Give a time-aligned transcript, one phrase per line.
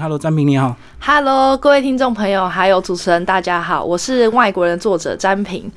[0.00, 0.74] Hello，詹平你好。
[1.00, 5.70] Hello，各位听众朋友，还有主持人，大家好，我是外国人作者詹平。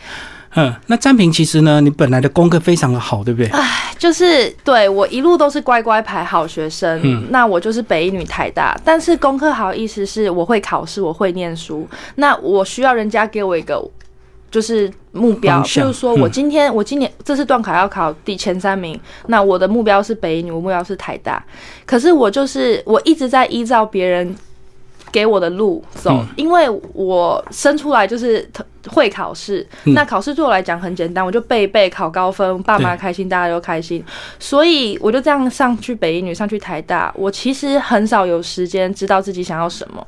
[0.53, 3.51] 嗯，那詹平其实呢，你本来的功课非常的好，对不对？
[3.99, 11.85] 就是对我一路都是乖乖牌好学生，嗯那我就是北一女台大，但是功课好意思是我会考试，我会念书，
[12.15, 13.85] 那我需要人家给我一个
[14.51, 21.43] 就是目标，就是说我嗯今天、我今年这次段考要考第前三名，那我的目标是北一女，我目标是台大，
[21.85, 24.35] 可是我就是我一直在依照别人。
[25.11, 28.45] 给我的路走嗯，因为我生出来就是
[28.89, 34.03] 会考试，嗯那考试对我来讲很简单，我就背一背，考高分，爸妈开心，大家都开心，
[34.39, 37.13] 所以我就这样上去北一女，上去台大。
[37.15, 40.05] 我其实很少有时间知道自己想要什么，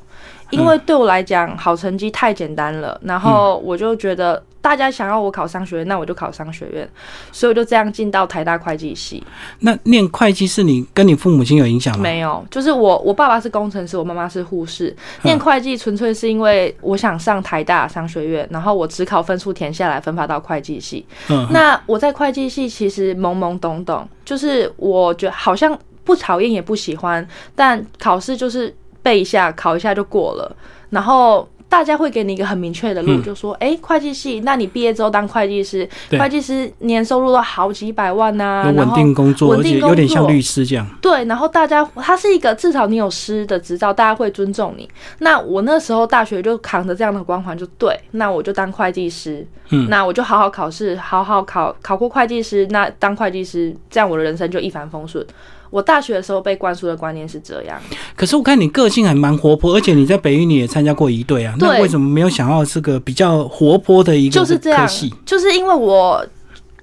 [0.50, 2.98] 因为对我来讲，好成绩太简单了。
[3.02, 6.88] 然后我就觉得大家想要我考商学院，那我就考商学院，
[7.30, 9.22] 所以我就这样进到台大会计系。
[9.60, 12.02] 那念会计是你跟你父母亲有影响吗？
[12.02, 14.94] 没有，就是我我爸爸是工程师，我妈妈是护士。
[15.22, 21.06] 念会计纯粹是因为我想上台大商学院，然后我只考分数填下来，分发到会计系。
[21.28, 28.74] 嗯，那我在会计系其实懵懵懂懂，就是我觉得好像不讨厌也不喜欢，但考试就是
[29.08, 30.54] 背一下，考一下就过了。
[30.90, 35.88] 然后大家会给你一个很明确的路，嗯就说：哎、会计系，那你毕业之后当会计师，
[36.18, 40.86] 会计师年收入都好几百万呐、有稳定工作，而稳定且有点像律师这样。
[41.02, 44.88] 对，然后大家他是一个至少你有师的执照，大家会尊重你。
[45.18, 55.24] 那我那时候大学就扛着这样的光环，就对，那我就当会计师，嗯那我就好好考试，好好考考过会计师，那当会计师，这样我的人生就一帆风顺。
[55.70, 57.78] 我大学的时候被灌输的观念是这样，
[58.16, 64.88] 可是我看你个性还蛮活泼，而且你在北语你也参加过一队啊，那对为什么没有想要这个比较活泼的一个就是这样？，
[65.24, 66.24] 就是因为我。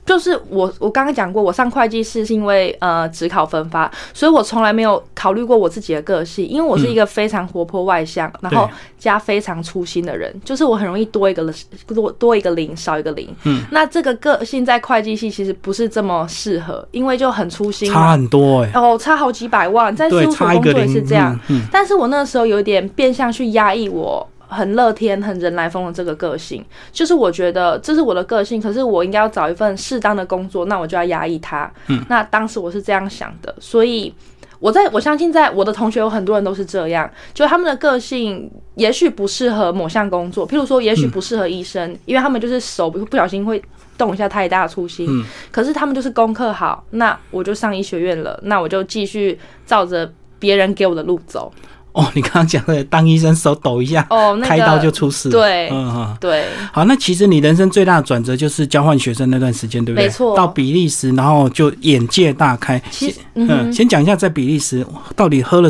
[0.06, 11.52] 就是我，我刚刚讲过，我上会计师是因为呃只考分发，所以我从来没有考虑过我自己的个性，因为我是一个非常活泼外向，然后加非常粗心的人，就是我很容易多一个
[11.88, 13.28] 多多一个零少一个零。
[13.46, 21.34] 嗯，那这个个性在会计系其实不是这么适合，因为就很粗心，差很多哎、哦，差好几百万，在事对，务所工作也，是这样。
[21.48, 31.72] 嗯，嗯但是我那个时候有点变相去压抑我很乐天、很人来疯的这个个性，就是我觉得这是我的个性，可是我应该要找一份适当的工作，那我就要压抑它。
[31.88, 34.14] 嗯，那当时我是这样想的，所以。
[34.58, 43.62] 我在我相信，在我的同学有很多人都是这样，就他们的个性也许不适合某项工作，譬如说，也许不适合医生，因为他们就是手不不小心会
[43.98, 51.52] 动一下太大的粗心，嗯可是他们就是功课好，那我就上医学院了，那我就继续照着别人给我的路走。
[51.96, 55.30] 哦，你刚刚讲的当医生手抖一下，哦，那个开刀就出事。
[55.30, 56.18] 对嗯嗯。
[56.20, 60.06] 对好，那其实你人生最大的转折就是交换学生那段时间，对不对？
[60.06, 62.78] 没错到比利时，然后就眼界大开。
[62.92, 64.86] 其实先嗯嗯，先讲一下在比利时
[65.16, 65.70] 到底喝了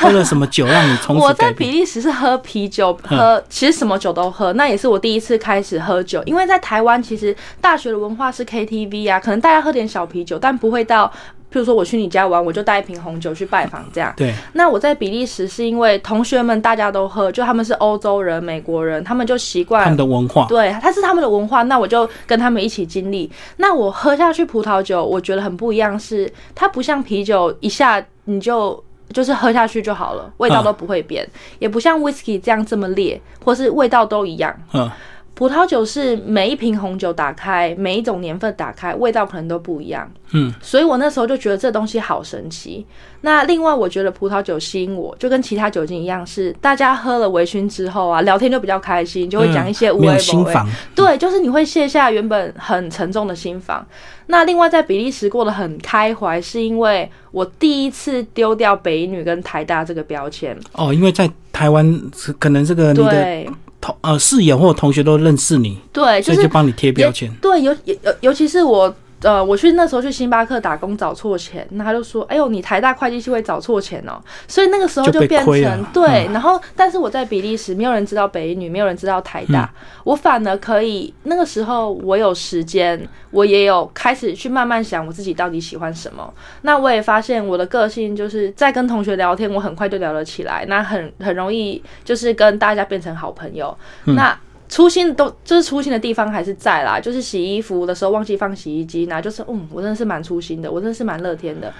[0.00, 1.50] 喝了什么酒，让你从此 我在。
[1.54, 6.22] 比利时是喝啤酒，嗯喝其实什么酒都喝，那也是我第一次开始喝酒。
[6.26, 11.10] 因为在台湾，其实大学的文化是 KTV 啊，可能大家喝点小啤酒，但不会到，
[11.54, 14.12] 譬如说我去你家玩，我就带一瓶红酒去拜访这样。
[14.16, 20.46] 对，那我在比利时是因为同学们大家都喝，就他们是欧洲人、美国人，他们就习惯他惯们的文化。
[20.48, 23.30] 对，它是他们的文化，那我就跟他们一起经历。
[23.58, 31.24] 那我喝下去葡萄酒，我觉得很不一样是，它不像啤酒一下你就就是喝下去就好了，味道都不会变，
[31.60, 34.52] 也不像 whisky 这样这么烈，或是味道都一样。
[34.72, 34.90] 嗯，
[35.34, 40.08] 葡萄酒是每一瓶红酒打开，每一种年份打开，味道可能都不一样。
[40.32, 42.86] 嗯，所以我那时候就觉得这东西好神奇。
[43.22, 50.22] 那另外，我觉得葡萄酒吸引我，就跟其他酒精一样，是大家喝了微醺之后啊，聊天就比较开心，就会讲一些无嗯没有微不微。
[50.22, 50.68] 心房。
[50.94, 53.84] 对，就是你会卸下原本很沉重的心房。
[54.26, 60.56] 那另外在比利时过得很开怀，是因为我第一次丢掉北女跟台大这个标签。
[60.72, 62.00] 哦，因为在台湾
[62.38, 63.50] 可能这个你的对
[63.84, 67.30] 同呃室友或同学都认识你，对，就是所以就帮你贴标签。
[67.42, 68.94] 对，尤尤尤尤其是我。
[69.24, 79.68] 呃，我去那时候去星巴克打工找错钱，那他就说：“哎呦，你台大会计系会找错钱哦。”所以那个时候就变成对，然后但是我在比利时，没有人知道北一女，没有人知道台大，嗯
[80.04, 86.30] 我反而可以那个时候我有时间，我也有开始去慢慢想我自己到底喜欢什么。
[86.60, 93.74] 那我也发现我的个性就是在跟同学聊天，我很快就聊得起来，那很很容易就是跟大家变成好朋友。
[94.04, 94.38] 嗯那
[94.74, 101.72] 粗心都就是粗心的地方还是在啦，就是洗衣服的时候忘记放洗衣机，那就是嗯，我真的是蛮粗心的，我真的是蛮乐天的。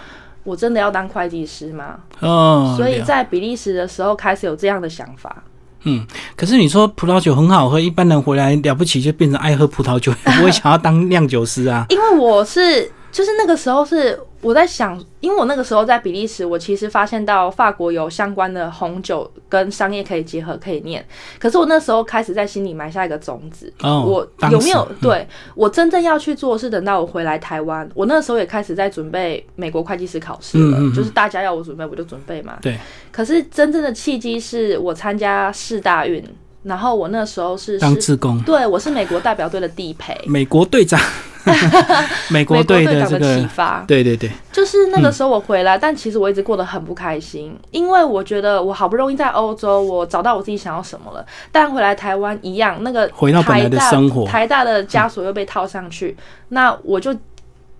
[0.45, 1.97] 我真的要当会计师吗？
[2.21, 5.43] 哦，所以在比利时的时候开始有这样的想法。
[5.83, 6.07] 嗯，
[6.37, 11.85] 可是你说葡萄酒很好喝，一般人回来了不起就变成爱喝葡萄酒，也不会想要当酿酒师啊。
[11.89, 21.07] 因为我是就是那个时候是我在想，因为我那个时候在比利时，我其实发现到法国有相关的红酒跟商业可以结合，可以念。
[21.39, 24.85] 可是我那时候开始在心里埋下一个种子，哦我有没有？
[25.01, 25.25] 对
[25.55, 30.93] 我真正要去做，是等到我回来台湾，我那时候也开始在准备美国会计师考试了，嗯嗯嗯。
[30.93, 32.59] 就是大家要我准备，我就准备嘛。
[32.61, 32.77] 对，
[33.13, 36.21] 可是真正的契机是我参加世大运，
[36.65, 41.01] 然后我那时候是是当志工，对我是美国代表队的地陪，美国队长，
[42.31, 43.85] 美国队的这队长的启，发。
[43.87, 56.17] 对对对，就是那个时候我回来，但其实我一直过得很不开心，因为我觉得我好不容易在欧洲，我找到我自己想要什么了，但回来台湾一样，那个回到本来的生活台大的枷锁又被套上去，
[56.49, 57.15] 那我就。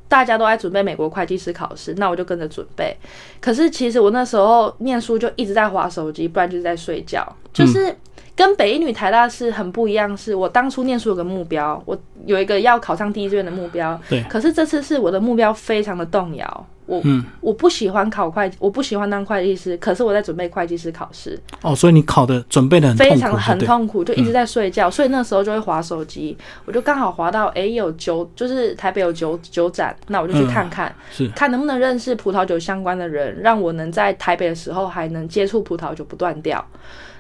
[0.07, 2.97] 大家都在准备美国会计师考试，那我就跟着准备。
[3.41, 7.93] 可是其实我那时候念书就一直在划手机，不然就是在睡觉，就是
[8.37, 10.17] 跟北一女台大是很不一样。
[10.17, 11.97] 是我当初念书有个目标，我
[12.27, 36.65] 有一个要考上第一志愿的目标，对可是这次是我的目标非常的动摇，我、嗯我不喜欢考会，我不喜欢当会计师，可是我在准备会计师考试，哦，所以你考的准备的很，非常很痛苦，就一直在睡觉，所以那时候就会划手机，我就刚好划到，诶，有酒，就是台北有酒酒展，那我就去看看，是看能不能认识葡萄酒相关的人，让我能在台北的时候还能接触葡萄酒不断掉。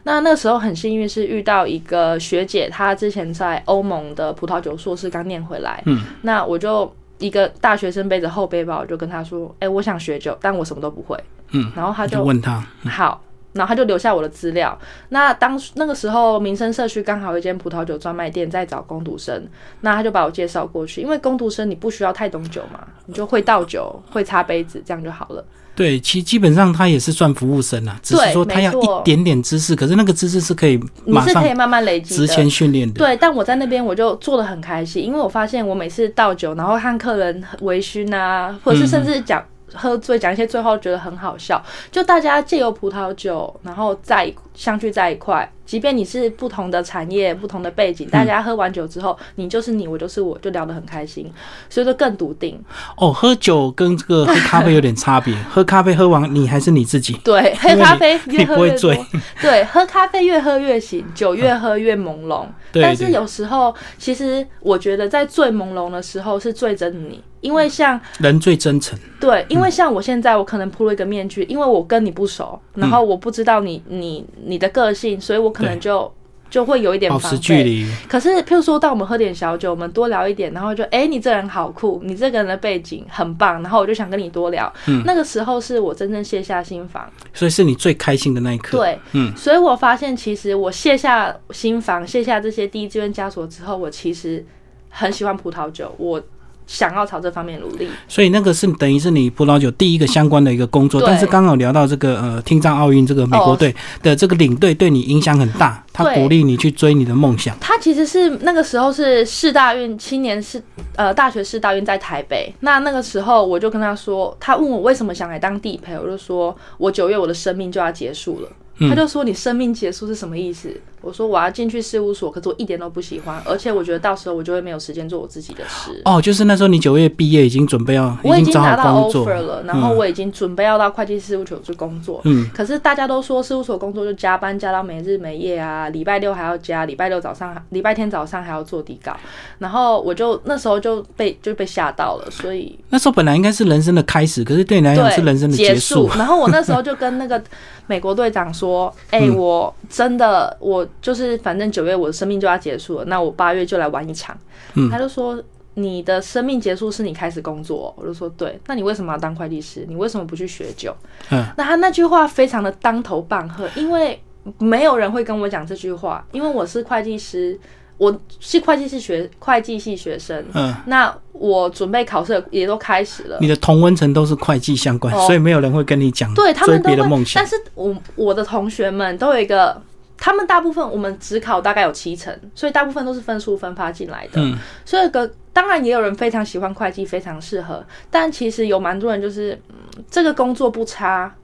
[0.04, 11.18] 那那时候很幸运是遇到一个学姐，她之前在欧盟的葡萄酒硕士刚念回来，嗯，那我就一个大学生背着后背包，我就跟她说，哎、我想学酒，但我什么都不会，
[11.52, 13.20] 嗯，然后她就问他，好，
[13.54, 14.76] 然后他就留下我的资料。
[15.10, 19.46] 那当那个时候，民生社区刚好有一间葡萄酒专卖店在找工读生，
[19.80, 21.00] 那他就把我介绍过去。
[21.00, 25.44] 因为工读生你不需要太懂酒嘛，你就会倒酒，会擦杯子，这样就好了。
[25.74, 32.50] 对，其基本上他也是算服务生啊，只是对说他要一点点知识，可是那个知识是可以你是可以慢慢累积之前的。
[32.50, 39.44] 训练的，对，但我在那边我就做的很开心，因为我发现我每次倒酒，然后和客人微醺啊，或者是甚至讲。
[39.76, 41.60] 喝醉讲一些最后，觉得很好笑。
[41.90, 51.30] 就大家借由葡萄酒，然后在相聚在一块，即便你是不同的产业、不同的背景，大家喝完酒之后，你就是你，我就是我，就聊得很开心，
[51.70, 52.60] 所以就更笃定。
[52.96, 58.98] 哦，喝酒跟这个喝咖啡有点差别， 喝咖啡喝完你还是你自己，对，喝咖啡越喝越醉，
[59.40, 62.46] 对，喝咖啡越喝越醒，酒越喝越朦胧。
[62.72, 76.10] 但是有时候，其实我觉得在最朦胧的时候是最真的你，因为像人最真诚，对，因为像我现在，我可能铺了一个面具，因为我跟你不熟，然后我不知道你你你的个性，所以我可能就
[76.48, 77.18] 就会有一点保。
[77.18, 84.72] 持距离，可是，譬如说，当我们喝点小酒，我们多聊一点，然后就，哎、你这人好酷，你这个人的背景很棒，然后我就想跟你多聊。
[84.86, 85.02] 嗯。
[85.04, 87.06] 那个时候是我真正卸下心防。
[87.34, 94.42] 所以是你最开心的那一刻。，对，嗯，所以我发现，其实我卸下心防，卸下这些第一志愿枷锁之后，我其实
[94.88, 96.22] 很喜欢葡萄酒，我
[96.66, 97.88] 想要朝这方面努力。
[98.08, 107.56] 所以那个是等于是你葡萄酒第一个相关的一个工作，但是刚好聊到这个呃听障奥运这个美国队的这个领队对你影响很大，他鼓励你去追你的梦想。
[107.60, 110.62] 他其实是那个时候是世大运青年是
[110.96, 118.48] 呃大学世大运在台北，那那个时候我就跟他说，他问我为什么想来当地陪，我就说我九月我的生命就要结束了。
[118.88, 120.68] 他就说：“你生命结束是什么意思？”
[121.04, 126.00] 我说：“我要进去事务所，可是我一点都不喜欢，而且我觉得到时候我就会没有时间做我自己的事。
[126.04, 132.20] 哦，就是那时候你九月毕业，已经准备要，我已经拿到 offer 了，然后我已经准备要到会计事务所去工作。
[132.24, 139.14] 嗯，可是大家都说事务所工作就加班加到没日没夜啊，礼拜六还要加，礼拜六早上、礼拜天早上还要做底稿，
[139.58, 146.08] 然后我就那时候就被就被吓到了，所以那时候本来应该是人生的开始，可是对你来讲是人生的结束。
[146.16, 147.42] 然后我那时候就跟那个
[147.86, 154.36] 美国队长说：“哎、嗯我真的我就是反正九月我的生命就要结束了，那我八月就来玩一场。
[154.74, 155.42] 嗯他就说。
[155.76, 158.56] 你的生命结束是你开始工作哦、我就说对。
[158.68, 159.84] 那你为什么要当会计师？
[159.88, 160.94] 你为什么不去学酒？
[161.32, 164.22] 嗯，那他那句话非常的当头棒喝，因为
[164.58, 167.58] 没有人会跟我讲这句话，因为我是会计师，
[167.98, 170.44] 我是会计系学会计系学生。
[170.52, 177.50] 嗯，那我准备考试也都开始了，你的同温层都是会计相关，哦所以没有人会跟你讲对他追们别的梦，想但。
[177.50, 179.82] 是我我的同学们都有一个，
[180.16, 184.40] 他们大部分我们只考大概有七成，所以大部分都是分数分发进来的。
[184.40, 191.34] 嗯，所以有个当然也有人非常喜欢会计，非常适合，但其实有蛮多人就是，嗯，这个工作不差，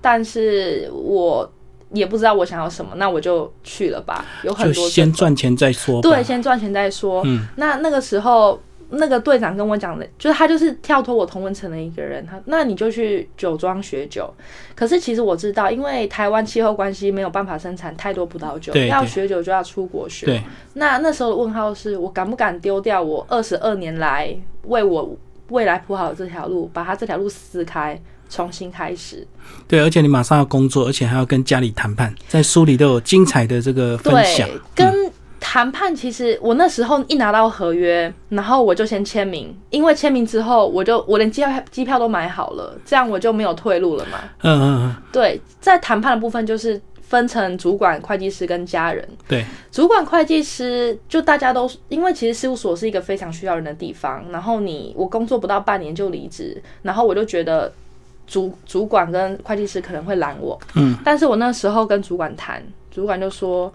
[0.00, 1.50] 但是我
[1.92, 4.24] 也不知道我想要什么，那我就去了吧。
[4.44, 6.08] 有很多先赚钱再说吧。
[6.08, 7.22] 对，先赚钱再说。
[7.24, 14.32] 嗯，那那个时候，那个队长跟我讲的，就是他就是跳脱我同文层的一个人，他那你就去酒庄学酒。
[14.74, 20.42] 可是其实我知道，因为台湾气候关系没有办法生产太多葡萄酒，要学酒就要出国学。
[20.74, 25.16] 那那时候的问号是我敢不敢丢掉我二十二年来为我
[25.48, 29.26] 未来铺好的这条路，把他这条路撕开，重新开始。
[29.66, 34.48] 对，而且你马上要工作，而且还要跟家里谈判，在书里都有精彩的这个分享。
[34.74, 34.99] 对，跟
[35.52, 44.20] 谈判其实我那时候一拿到合约，然后我就先签名，因为签名之后，我就我连机票机票都买好了，这样我就没有退路了嘛。
[44.42, 49.04] 嗯嗯嗯，对，在谈判的部分就是分成主管、会计师跟家人。
[49.26, 57.72] 对，主管、会计师就大家都因为其实事务所是一个非常需要人的地方，然后你我工作不到半年就离职，然后我就觉得
[58.24, 60.56] 主主管跟会计师可能会拦我。
[60.76, 63.72] 嗯，但是我那时候跟主管谈，主管就说。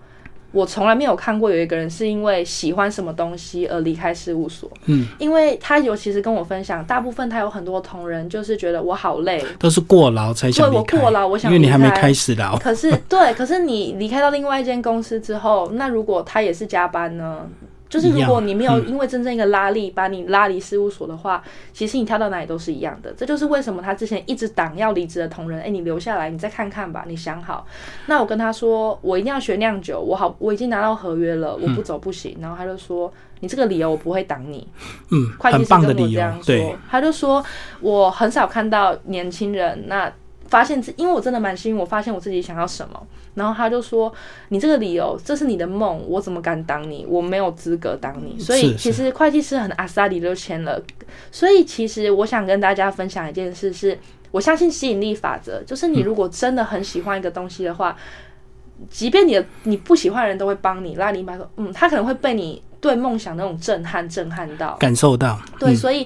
[0.55, 4.71] 我从来没有看过有一个人是因为喜欢什么东西而离开事务所。
[4.85, 10.69] 嗯，因为他尤其是跟我分享，大部分他有很多同仁就是觉得我好累，都是过劳才想。
[10.69, 12.57] 对我过劳，我想因为你还没开始劳。
[12.57, 17.45] 可是对，可是你离开到另外一间公司之后，那如果他也是加班呢？
[17.87, 23.13] 就是如果你没有嗯因为真正一个拉力把你拉离事务所的话，其实你跳到哪里都是一样的。
[23.15, 27.65] 这就是为什么他之前一直挡要离职的同仁，哎，你留下来，你再看看吧，你想好。
[28.07, 32.37] 那我跟他说，我一定要学酿酒，我好，我已经拿到合约了，我不走不行。
[32.41, 34.67] 然后他就说，你这个理由我不会挡你。
[35.11, 36.39] 嗯，会计很师跟我这样。
[36.45, 37.45] 对说，，他就说
[37.81, 40.11] 我很少看到年轻人那
[40.47, 43.07] 发现自，因为我真的蛮幸运，我发现我自己想要什么。
[43.33, 44.13] 然后他就说，
[44.49, 47.05] 你这个理由，这是你的梦，我怎么敢挡你？
[47.07, 48.39] 我没有资格挡你。
[48.39, 50.81] 所以其实会计师很阿萨里就签了。
[51.31, 53.97] 所以其实我想跟大家分享一件事是。
[54.31, 57.95] 我相信吸引力法则，就是你如果真的很喜欢一个东西的话，
[58.89, 65.39] 即便你的你不喜欢的人都会帮你拉你一把说，嗯，他可能会被你对梦想那种震撼震撼到，感受到。
[65.57, 66.05] 对，嗯所以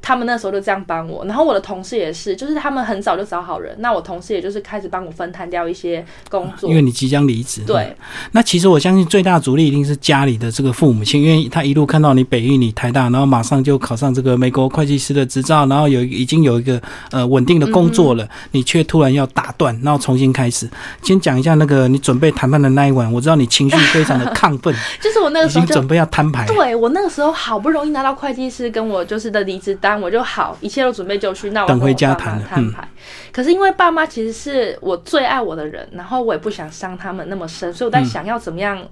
[0.00, 6.76] 他们那时候就这样帮我，然后我的同事也是，就是他们很早就找好人，那我同事也就是开始帮我分摊掉一些工作因。
[6.76, 7.62] 为你即将离职。
[7.66, 7.94] 对，
[8.32, 20.68] 那其实我相信最大的阻力一定是家里的这个父母亲，因为他一路看到你北一你台大，然后马上就考上这个美国会计师的执照，然后有已经有一个呃稳定的工作了，你却突然要打断，然后重新开始。
[21.02, 26.46] 先讲一下那个你准备谈判的那一晚，我知道你情绪非常的亢奋， 就是我那个时候已经准备要摊牌。
[26.46, 32.40] 对我那个时候好不容易拿到会计师跟我就是的离职单，我就好，一切都准备就绪，那我等回家摊
[32.70, 32.88] 牌。
[33.32, 38.84] 可是因为爸妈其实是我最爱我的人，然后我也不想伤他们那么深，所以我在想要怎么样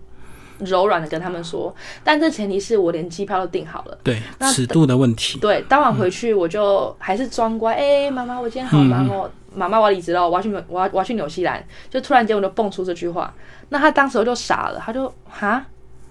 [0.60, 1.74] 柔软的跟他们说，
[2.04, 3.98] 但这前提是我连机票都订好了。
[4.02, 5.38] 对那尺度的问题。
[5.40, 13.34] 对，当晚回去我就还是装乖，哎、妈妈，我今天好忙哦，妈妈我要离职了，我要去纽，我要我要去纽西兰，就突然间我就蹦出这句话，
[13.68, 15.62] 那他当时就傻了，他就哈，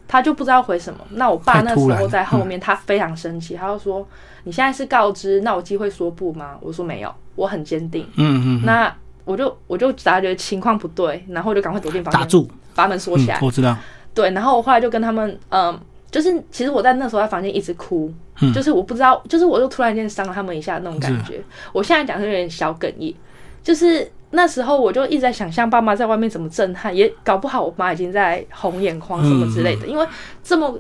[0.08, 1.00] 他就不知道回什么。
[1.12, 4.08] 那我爸那时候在后面，他非常生气，他就说
[4.46, 8.08] ：“你现在是告知，那我机会说不吗？”我说没有，我很坚定。
[8.16, 8.94] 嗯嗯，那
[9.24, 12.50] 我就我就察觉情况不对，然后我就赶快躲进房间，打住。
[12.76, 13.38] 把门锁起来。
[13.38, 13.76] 嗯，我知道。
[14.14, 15.80] 对，然后我后来就跟他们，嗯，
[16.12, 21.42] 就是其实我在那时候在房间一直哭，嗯就是我不知道，就是我就突然间伤了他们一下那种感觉。
[21.74, 23.16] 我现在讲是有点小哽咽，
[23.64, 30.06] 就是那时候我就一直在想象爸妈在外面怎么震撼，也搞不好我妈已经在红眼眶什么之类的，因为
[30.44, 30.78] 这么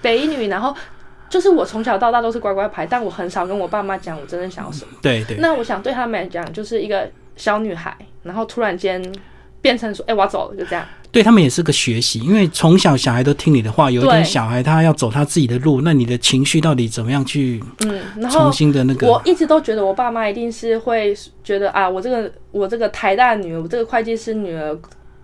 [0.00, 0.74] 北女，然后。
[1.30, 4.92] 就是我从小到大都是乖乖牌，但我很少跟我爸妈讲我真正想要什么。
[5.02, 5.38] 对对。
[5.38, 9.02] 那我想对他们来讲，就是一个小女孩，然后突然间
[9.64, 10.84] 变成说：“哎、我要走了。”就这样。
[11.10, 19.06] 对他们也是个学习，因为从小小孩都听你的话，有一对天小孩他要走他自己的路，那你的情绪到底怎么样去嗯，然后重新的那个？
[19.06, 24.76] 我一直都觉得我爸妈一定是会觉得啊，我这个我这个台大女儿，我这个会计师女儿，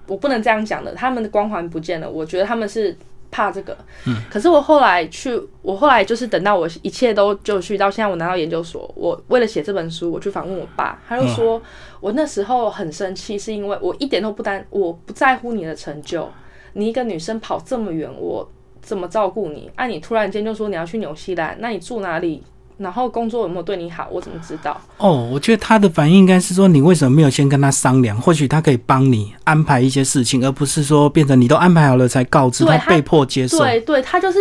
[0.06, 2.08] 我不能这样讲的，他们的光环不见了。
[2.08, 2.96] 我觉得他们是
[3.30, 3.76] 怕这个。
[4.06, 4.16] 嗯。
[4.30, 11.60] 可是我后来去，我后来就是等到我一切都就绪，到现在我拿到研究所，我为了写这本书，我去访问我爸，他就说、
[12.00, 16.28] 我那时候很生气，是因为我一点都不担，我不在乎你的成就，
[16.72, 18.48] 你一个女生跑这么远，我
[18.80, 19.70] 怎么照顾你？
[19.74, 22.42] 啊，你突然间就说你要去纽西兰，那你住哪里？
[22.80, 24.08] 然后工作有没有对你好？
[24.10, 24.80] 我怎么知道？
[24.96, 28.18] 哦，我觉得他的反应应该是说，你为什么没有先跟他商量？
[28.18, 34.38] 或许他可以帮你安排一些事情，而不是说变成你都安排好了才告知，他他被迫接受，对对，他就是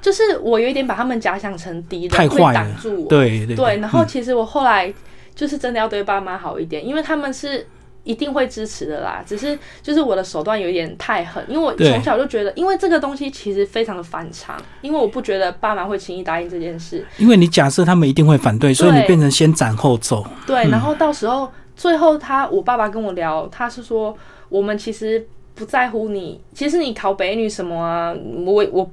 [0.00, 3.08] 就是我有一点把他们假想成敌人，会太坏了挡住我。
[3.08, 4.92] 对对对，然后嗯其实我后来
[5.34, 7.66] 就是真的要对爸妈好一点，因为他们是
[8.04, 9.22] 一定会支持的啦。
[9.26, 17.06] 只是就是我的手段有点太狠，因为我从小就觉得，因为这个东西其实非常的反常，因为我不觉得爸妈会轻易答应这件事。
[17.18, 20.26] 因为你假设他们一定会反对，所以你变成先斩后奏。
[20.46, 24.16] 对，然后到时候最后他我爸爸跟我聊，他是说
[24.48, 28.90] 我们其实不在乎你，其实你考北女什么啊，我我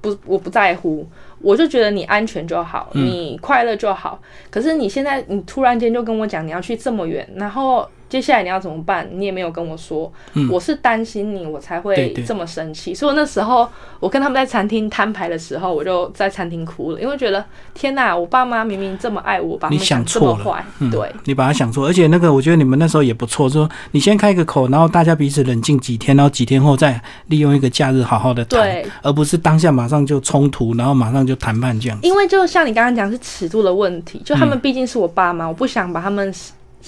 [0.00, 1.06] 不我不在乎，
[1.40, 4.20] 我就觉得你安全就好，你快乐就好。
[4.50, 9.08] 可是你现在你突然间就跟我讲你要去这么远，然后接下来你要怎么办？
[9.12, 10.12] 你也没有跟我说，
[10.50, 12.92] 我是担心你，我才会这么生气。
[12.92, 13.66] 所以那时候
[14.00, 21.10] 我跟他们在餐厅摊牌的时候，我就在餐厅哭了，因为觉得天哪，我爸妈明明这么爱我，把他你们想错了对。
[21.24, 31.98] 你把他想错，而且那个我觉得你们那时候也不错，说你先开个口，然后大家彼此冷静几天，然后几天后再利用一个假日好好的谈对，而不是当下马上就冲突，然后马上就谈判这样。
[32.02, 36.34] 因为就像你刚刚讲，是尺度的问题，就他们嗯毕竟是我爸妈，我不想把他们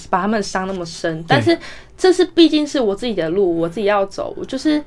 [0.09, 1.57] 把他们伤那么深，但是
[1.97, 4.83] 这是毕竟是我自己的路，我自己要走，我就是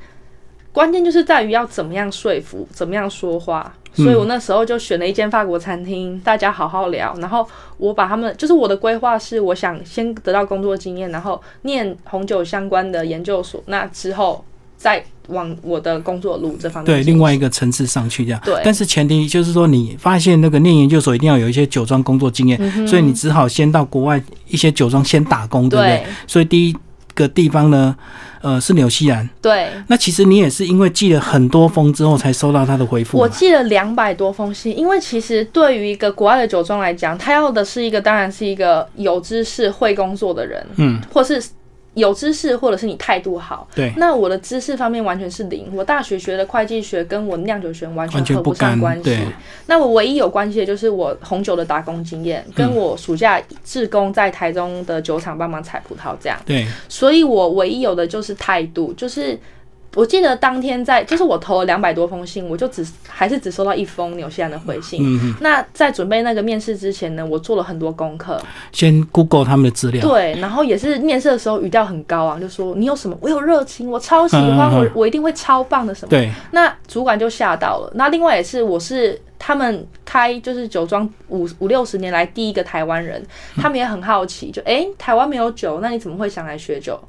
[0.73, 3.75] 关键就是在于要怎么样说服，怎么样说话。
[3.95, 7.17] 所以我那时候就选了一间法国餐厅，大家好好聊。
[7.19, 7.49] 然后
[7.79, 14.45] 我把他们，就是我的规划是，我想先得到工作经验，然后念红酒相关的研究所，那之后
[14.77, 18.41] 再往我的工作路这方面对，另外一个层次上去这样。
[18.45, 25.97] 对但是前提就是说，你发现那个念研究所一定要有一些酒庄工作经验，嗯所以你只好先到国外一些酒庄先打工，对不对？
[25.99, 26.77] 对所以第一
[27.15, 27.97] 个地方呢，
[28.43, 29.29] 呃，是纽西兰。
[29.41, 29.71] 对。
[29.89, 33.19] 那其实你也是因为寄了很多封之后才收到他的回复。
[33.19, 41.43] 我寄了两百多封信，因为其实对于一个国外的酒庄来讲，他要的是一个，当然是一个有知识、会工作的人，嗯，或是
[41.97, 43.67] 有知识，或者是你态度好。
[43.75, 49.19] 对，那我的知识方面完全是零，我大学学的会计学跟我酿酒学完全合不合上干关系对。
[49.67, 56.39] 那我唯一有关系的就是我红酒的打工经验，跟嗯我暑假志工在台中的酒厂帮忙采葡萄这样。
[56.45, 59.39] 对，所以我唯一有的就是态度，就是
[59.97, 65.03] 我记得当天在，就是我投了两百多封信，我就只还是只收到一封纽西兰的回信。
[65.41, 68.39] 那在准备那个面试之前呢，我做了很多功课，
[68.73, 70.07] 先 Google 他们的资料。
[70.07, 76.11] 对，然后也是面试的时候语调很高啊，就说你有什么，我有热情，我超喜欢，我我一定会超棒的什么。
[76.11, 77.91] 对，那主管就吓到了。
[77.95, 83.25] 那另外也是，我是他们开就是酒庄五五六十年来第一个台湾人，
[83.57, 87.01] 他们也很好奇，就诶，台湾没有酒，那你怎么会想来学酒？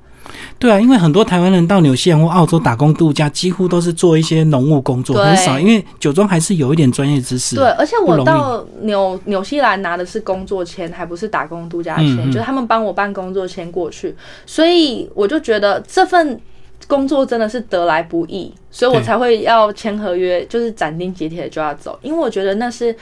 [0.59, 7.55] 对啊，因为很多台湾人到纽西兰或澳洲打工度假，几乎都是做一些农务工作，很少，因为酒庄还是有一点专业知识。
[7.55, 16.39] 对，而且我到纽纽西兰拿的是工作签，还不是打工度假签，嗯嗯就是他们帮我办工作签过去，所以我就觉得这份
[16.87, 22.95] 工作真的是得来不易，所以我才会要签合约，就是斩钉截铁就要走，因为我觉得那是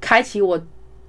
[0.00, 0.58] 开启我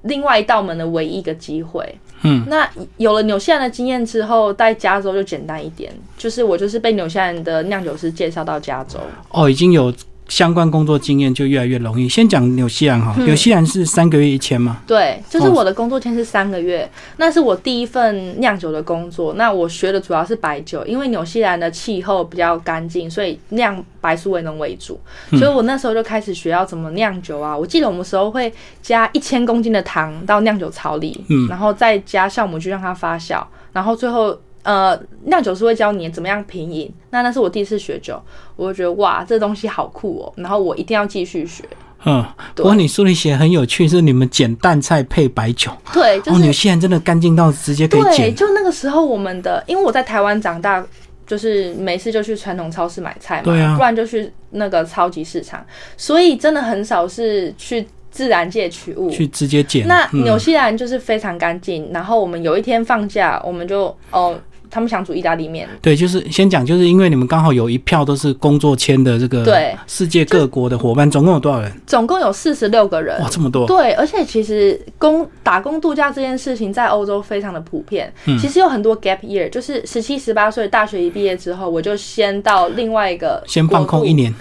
[0.01, 1.97] 另外一道门的唯一一个机会。
[2.25, 8.99] 嗯，那有了纽西兰的经验之后，在加州就简单一点，就是我就是被纽西兰的酿酒师介绍到加州。
[9.29, 9.93] 哦，已经有
[10.27, 12.09] 相关工作经验，就越来越容易。
[12.09, 14.81] 先讲纽西兰哈，嗯纽西兰是三个月一签嘛？
[14.87, 19.35] 对，就是哦我的工作签是三个月，那是我第一份酿酒的工作。
[19.35, 24.99] 那我学的主要是白酒，因为纽西兰的气候比较干净，所以酿白苏维农为主。
[25.29, 27.55] 嗯所以我那时候就开始学要怎么酿酒啊。
[27.55, 34.39] 我记得我们时候会加一千公斤的糖到酿酒槽里，嗯然后再加酵母去让它发酵，然后最后。
[34.65, 38.21] 呃，酿酒师会教你怎么样品饮，那那是我第一次学酒，
[38.55, 41.63] 我就觉得哇，这东西好酷哦，然后我一定要继续学。
[42.07, 42.23] 嗯，
[42.53, 45.71] 不对过你书里写得很有趣，是你们捡淡菜配白酒。
[45.93, 50.85] 对，就哦，是纽西兰真的干净到直接可以对，就那个时候我们的，因为我在台湾长大，
[51.25, 55.65] 就是没事就去传统超市买菜嘛，对啊不然就去那个超级市场，
[55.97, 59.09] 所以真的很少是去自然界取物。
[59.09, 59.87] 去直接捡。
[59.87, 64.39] 那嗯纽西兰就是非常干净，然后我们有一天放假，我们就哦，
[64.75, 71.71] 他们想煮意大利面，对，就是先讲，就是因为你们刚好有一票都是工作签的这个对世界各国的伙伴，总共有多少人？
[71.87, 73.29] 总共有四十六个人哇，。
[73.31, 73.65] 这么多！
[73.65, 78.11] 对，而且其实工打工度假这件事情在欧洲非常的普遍。
[78.25, 84.35] 嗯其实有很多 gap year，就是十七、十八岁大学一毕业之后，我就先到另外一个先放空一年。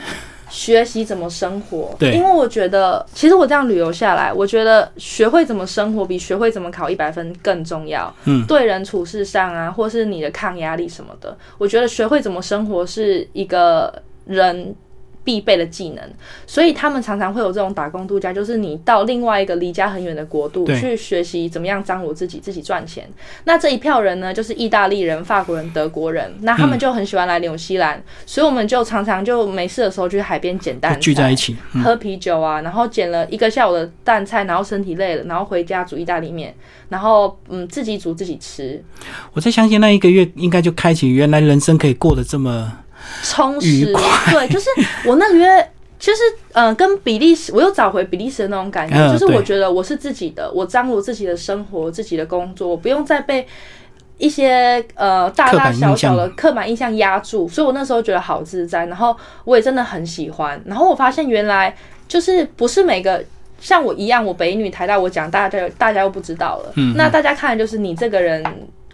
[0.54, 1.96] 学习怎么生活。
[1.98, 8.14] 对因为我觉得，其实我这样旅游下来，我觉得学会怎么生活比学会怎么考一百分更重要。
[8.26, 13.92] 嗯，对人处事上啊，或是你的抗压力什么的，我觉得学会怎么生活是一个
[14.26, 14.74] 人。
[15.24, 16.04] 必备的技能，
[16.46, 23.08] 所以他们常常会有这种打工度假，就是你到另外一个离家很远的国度去学习怎么样张罗自己，自己赚钱。
[23.44, 31.56] 那这一票人呢，就是意大利人、法国人、德国人，那他们就很喜欢来纽西兰，所以我们就常常就没事的时候去海边捡蛋，聚在一起。
[31.72, 36.54] 嗯，喝啤酒啊，然后捡了一个下午的蛋菜，然后身体累了，然后回家煮意大利面，
[36.90, 38.82] 然后嗯自己煮自己吃，
[39.32, 42.70] 我在相信那一个月应该就开启原来人生可以过得这么
[43.22, 43.92] 充实。
[44.30, 44.68] 对，就是
[45.06, 45.70] 我那个月。
[45.96, 46.20] 就是
[46.52, 48.94] 呃，跟比利时，我又找回比利时的那种感觉。
[48.94, 53.46] 嗯就是我觉得我是自己的，我张罗自己的生活、自己的工作，我不用再被
[54.18, 57.48] 一些呃大大小小的刻板印象压住。
[57.48, 60.60] 所以我那时候觉得好自在，然后我也真的很喜欢。
[60.66, 61.74] 然后我发现原来
[62.06, 63.24] 就是不是每个
[63.58, 66.72] 像我一样，我北女台大，我讲大家大家又不知道了。
[66.76, 68.44] 嗯那大家看的就是你这个人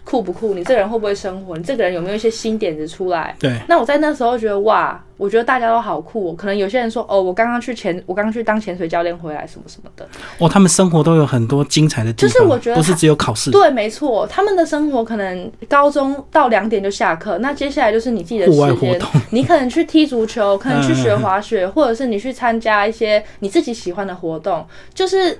[0.03, 0.53] 酷不酷？
[0.53, 1.55] 你这个人会不会生活？
[1.55, 3.35] 你这个人有没有一些新点子出来？
[3.39, 6.35] 对，那我在那时候觉得哇，我觉得大家都好酷、哦。
[6.35, 10.07] 可能有些人说哦，我刚刚去潜，我刚刚去当潜水教练回来，什么什么的。
[10.39, 25.39] 哦，他们生活都有很多精彩的地方，就是我觉得不是只有考试，对，没错，他们的生活可能高中到两点就下课，那接下来就是你自己的时间活动，你可能去踢足球，可能去学滑雪，或者是你去参加一些你自己喜欢的活动，就是。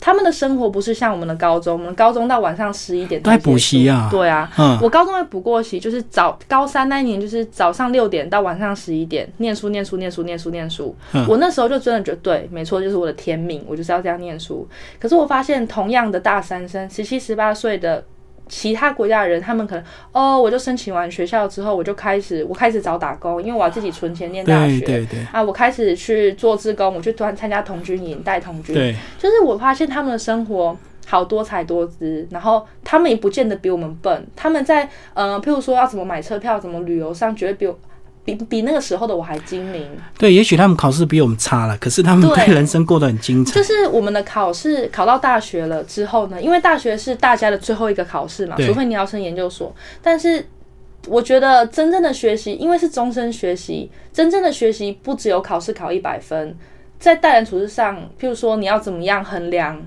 [0.00, 10.94] 他们的生活不是像我们的高中，我们高中到晚上十一点都在补习啊对啊，嗯，我高中也补过习，就是早高三那一年，就是早上六点到晚上十一点，念书念书念书念书念书。
[11.12, 14.66] 嗯我那时候就真的觉得对，没错，就是我的天命，我就是要这样念书。
[14.98, 18.04] 可是我发现，同样的大三生，十七十八岁的
[18.48, 24.80] 其他国家的人，他们可能哦，我就申请完学校之后，我就开始我开始找打工，因为我要自己存钱念大学。
[24.80, 28.74] 对对对啊，我开始去做志工，我去参参加童军营，带童军。
[28.74, 37.78] 对，就是我发现他们的生活好多彩多姿，然后他们也不见得比我们笨，他们在呃，譬如说要怎么买车票、怎么旅游上，绝对比我
[38.34, 39.86] 比比那个时候的我还精明。
[40.18, 43.62] 对，也许他们考试比我们差了，可是他们对对人生过得很精彩就。
[43.62, 49.74] 是我们的考试考到大学了之后呢，因为大学是大家的最后一个考试嘛，除非你要升研究所。
[50.02, 50.46] 但是
[51.06, 56.54] 我觉得真正的学习，因为是终身学习，真正的学习不只有考试考一百分，
[56.98, 59.80] 在待人处事上，譬如说你要怎么样衡量。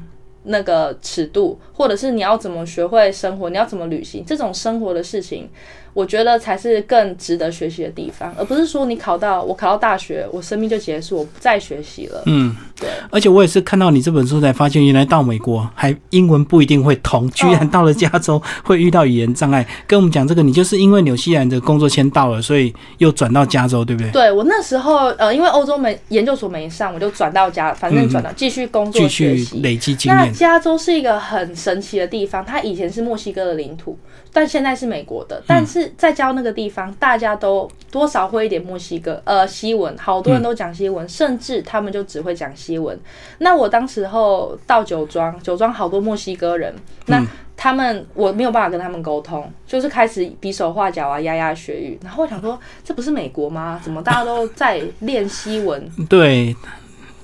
[0.44, 5.48] 那个尺度，或者是你要怎么学会生活，你要怎么旅行，这种生活的事情，
[5.94, 12.24] 我觉得才是更值得学习的地方，而不是说你考到我考到大学，我生命就结束，我不再学习了。
[12.26, 12.90] 嗯，对。
[13.10, 19.68] 而且我也是看到你这本书才发现，原来到美国还英文不一定会通，居然到了加州会遇到语言障碍。
[19.86, 24.12] 跟我们讲这个，你就是因为纽西兰的工作签到了，所以又转到加州，对不对？
[24.12, 29.44] 对我那时候呃，因为欧洲没研究所没上，我就转到加，反正转到继续工作继学习。
[29.44, 30.34] 续累积经那验。
[30.34, 33.98] 加州是一个很神奇的地方，它以前是墨西哥的领土，
[34.34, 35.42] 但现在是美国的。
[35.46, 42.98] 但是在教那个地方，大家都多少会一点墨西哥呃西文，好多人都讲西文，甚至他们就只会讲西文。
[43.40, 46.74] 那我当时候到酒庄，酒庄好多墨西哥人，
[47.08, 47.26] 那
[47.58, 52.00] 他们我没有办法跟他们沟通，就是开始比手画脚啊，牙牙学语。
[52.04, 53.80] 然后我想说，这不是美国吗？
[53.84, 55.88] 怎么大家都在练西文？
[56.10, 56.56] 对，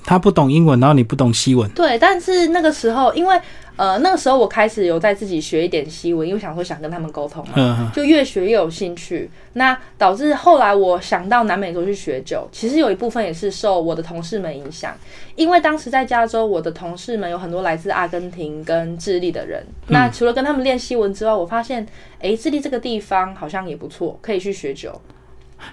[0.08, 3.38] 他不懂英文，然后你不懂西文，对，但是那个时候，因为
[3.76, 9.30] 呃那个时候我开始有在自己学一点西文，因为想说想跟他们沟通嘛，嗯，就越学越有兴趣。
[9.52, 14.96] 那导致后来我想到南美洲去学酒，其实有一部分也是受我的同事们影响，
[15.36, 19.62] 因为当时在加州，我的同事们有很多来自阿根廷跟智利的人。
[19.88, 21.86] 那除了跟他们练西文之外，我发现，
[22.20, 24.98] 诶，智利这个地方好像也不错，可以去学酒。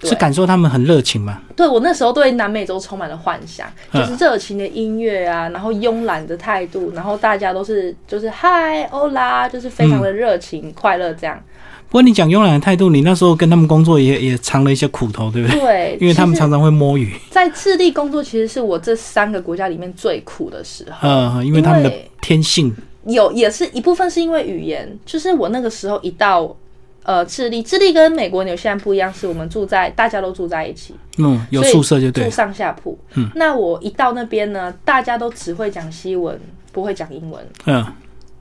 [0.02, 1.42] 对是感受他们很热情吗？
[1.56, 11.42] 对我那时候对南美洲充满了幻想，嗯就是热情的音乐啊，然后慵懒的态度，然后大家都是就是嗨欧啦，就是非常的热情、快乐这样。
[11.88, 15.60] 不过你讲慵懒的态度，你那时候跟他们工作也也尝了一些苦头，对不对？
[15.60, 21.08] 对，因为他们常常会摸鱼，在智利工作，其实是我这三个国家里面最苦的时候。
[21.08, 26.54] 嗯，因为他们的天性，有也是一部分是因为语言，就是我那个时候一到
[27.06, 32.98] 呃智利，智利跟美国、纽西兰不一样，是我们住在大家都住在一起，嗯，有宿舍就对住，上下铺。
[33.14, 36.40] 嗯，那我一到那边呢，大家都只会讲西文，
[36.72, 37.48] 不会讲英文。
[37.66, 37.86] 嗯，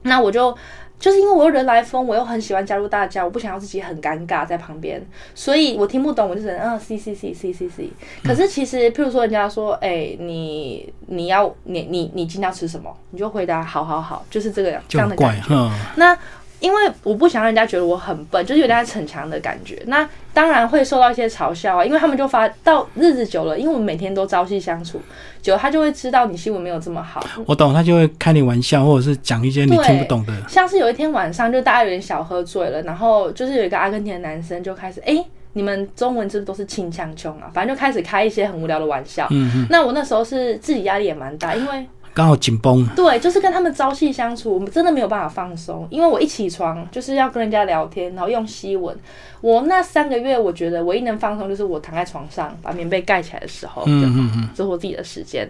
[0.01, 0.55] 那我就
[0.97, 4.99] 就是因为我又人来疯，我又很喜欢加入大家，我不想要自己很尴尬在旁边，
[5.35, 7.89] 所以我听不懂，我就只能嗯 C C C C C C。
[8.23, 15.47] 可是其实，譬如说人家说，哎、你你要你你你今天要吃什么，你就回答好好好，就是这个这样的感，觉。
[15.49, 16.17] 嗯，那
[16.65, 19.79] 因为我不想让人家觉得我很笨，就是有点逞强的感觉。
[19.85, 24.99] 那当然会受到一些嘲笑啊，因为他们就发到日子久了，因为我们每天都朝夕相处，
[25.43, 27.23] 久了他就会知道你新闻没有这么好。
[27.45, 35.23] 我懂，他就会开你玩笑，或者是讲一些你听不懂的，像是有一天晚上，就大家有点小喝醉了，然后就是有一个阿根廷的男生就开始，哎、
[35.53, 37.49] 你们中文是不是都是清腔穷啊？
[37.53, 39.27] 反正就开始开一些很无聊的玩笑。
[39.29, 48.97] 嗯嗯，那我那时候是自己压力也蛮大，因为刚好紧绷，对，就是跟他们朝夕相处，我们真的没有办法放松，因为我一起床就是要跟人家聊天，然后用吸吻。
[49.41, 55.45] 我那三个月，我觉得唯一能放松就是我躺在床上把棉被盖起来的时候，嗯嗯嗯，这是我自己的时间。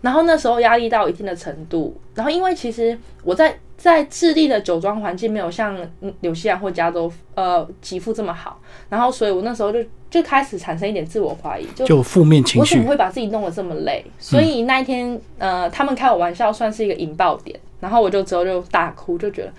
[0.00, 9.78] 然后那时候压力到一定的程度，然后因为其实我在在智利的酒庄环境没有像嗯纽西兰或加州呃给付这么好，然后所以我那时候就
[10.10, 14.04] 就开始产生一点自我怀疑，就就负面情绪我怎么，会把自己弄得这么累？
[14.18, 17.58] 所以那一天，呃，他们开我玩笑，算是一个引爆点。
[17.78, 19.52] 然后我就之后就大哭，就觉得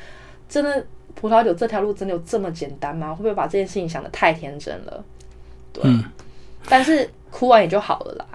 [0.49, 3.13] 真的葡萄酒这条路真的有这么简单吗？
[3.13, 5.03] 会不会把这件事情想得太天真了？
[5.71, 6.03] 对，嗯
[6.67, 8.25] 但是哭完也就好了啦。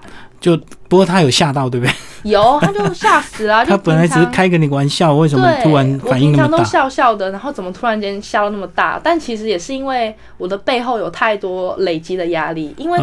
[0.43, 0.57] 就
[0.89, 1.95] 不过他有吓到，对不对？
[2.23, 3.63] 有，他就吓死了。
[3.65, 6.43] 他本来只是开个你玩笑，为什么突然反应那么大？
[6.43, 8.99] 我平常都笑笑的，然后怎么突然间笑那么大？
[9.01, 12.75] 但其实也是因为我的背后有太多累积的压力。
[12.77, 12.99] 因为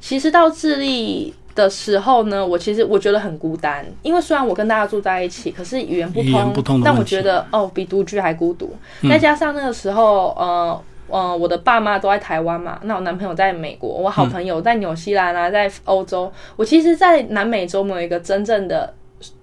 [0.00, 3.86] 其实到智利的时候呢，我其实我觉得很孤单。
[4.02, 6.12] 因为虽然我跟大家住在一起，可是语言
[6.52, 8.74] 不通，但我觉得哦，比独居还孤独。
[9.08, 10.82] 再加上那个时候，呃。
[11.12, 16.32] 嗯，我的爸妈都在台湾嘛，那我男朋友在美国，我好朋友在纽西兰啊，在欧洲。
[16.56, 18.94] 我其实，在南美洲没有一个真正的，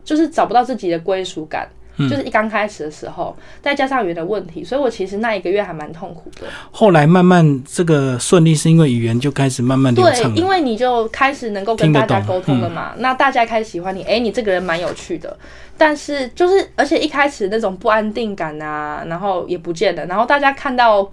[0.03, 6.47] 就是找不到自己的归属感，就是一刚开始的时候，再加上语言的问题，所以我其实那一个月还蛮痛苦的。
[6.71, 15.37] 后来慢慢这个顺利，是因为语言就开始慢慢流畅对，因为你就开始能够跟大家沟通了嘛，那大家开始喜欢你，哎，你这个人蛮有趣的。
[15.77, 21.11] 但是就是，而且一开始那种不安定感啊，然后也不见了，然后大家看到。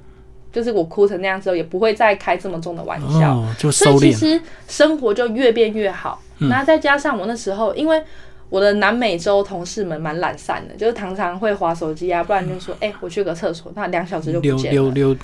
[0.55, 6.23] 就是我哭成那样之后，也不会再开这么重的玩笑，所以其实生活就越变越好。
[6.39, 8.01] 那再加上我那时候，因为
[8.49, 15.17] 我的南美洲同事们蛮懒散的，就是常常会划手机啊，不然就说：“哎，我去个厕所，那两小时就不见了。”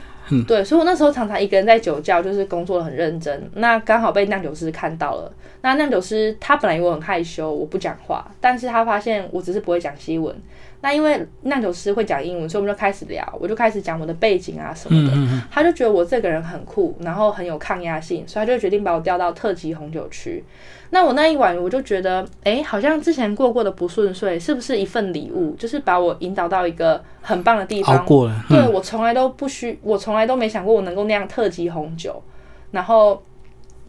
[0.47, 3.51] 对，所以我那时候常常一个人在酒窖，就是工作的很认真。
[3.55, 5.33] 那刚好被酿酒师看到了。
[5.63, 10.35] 那酿酒师他本来以为我很害羞，我不讲话，但是他发现我只是不会讲西文。
[10.83, 15.43] 那因为酿酒师会讲英文，所以我们就开始聊，我就开始讲我的背景啊什么的。
[15.51, 20.43] 他就觉得我这个人很酷，然后很有抗压性，所以他就决定把我调到特级红酒区。
[20.91, 25.55] 那我那一晚我就觉得，哎，好像之前过过的不顺遂，是不是一份礼物？
[25.57, 28.05] 就是把我引导到一个很棒的地方。
[28.07, 28.45] 过了。
[28.49, 32.23] 对我从来都不需，我从来都没想过我能够酿特级红酒，
[32.71, 33.23] 然后。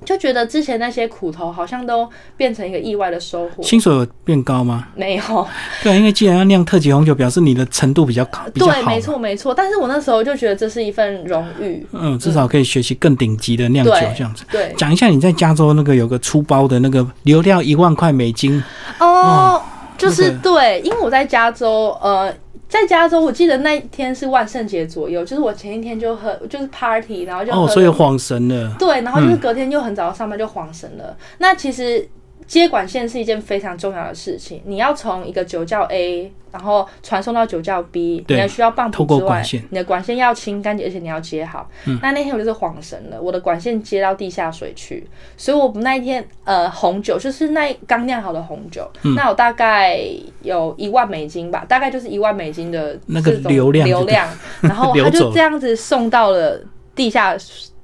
[0.03, 3.61] 就觉得之前那些苦头好像都变成一个意外的收获。
[3.61, 4.87] 薪水有变高吗？
[4.95, 5.47] 没有。
[5.83, 9.53] 对，因为既然要酿特级红酒，表示你的程度比较高，对，没错，没错。
[9.53, 11.85] 但是我那时候就觉得这是一份荣誉。
[11.91, 14.43] 嗯，至少可以学习更顶级的酿酒这样子。
[14.51, 18.63] 对，讲一下你在加州那个有个出包的那个流量一万块美金。
[18.99, 19.61] 哦，
[19.97, 22.33] 就是对，因为我在加州，呃。
[22.71, 28.73] 在加州，我记得那一天是万圣节左右，就是我前一天就喝，就是 party，然后就哦，所以晃神了。
[28.79, 31.15] 对，然后就是隔天就很早上班就晃神了。
[31.39, 32.07] 那其实。
[32.47, 41.69] 接管线是一件非常重要的事情，你要从一个酒窖 A，然后传送到酒窖 B，你还需要泵浦之外，你的管线要清干净，而且你要接好。
[42.01, 50.01] 那那天我就是晃神了，我的管线接到地下水去，所以我们那一天呃红酒就是那刚酿好的红酒，那我大概
[50.41, 54.27] 有一万美金吧，大概就是一万美金的那个流量流量，
[54.61, 56.61] 然后他就这样子送到了
[56.93, 57.35] 地下，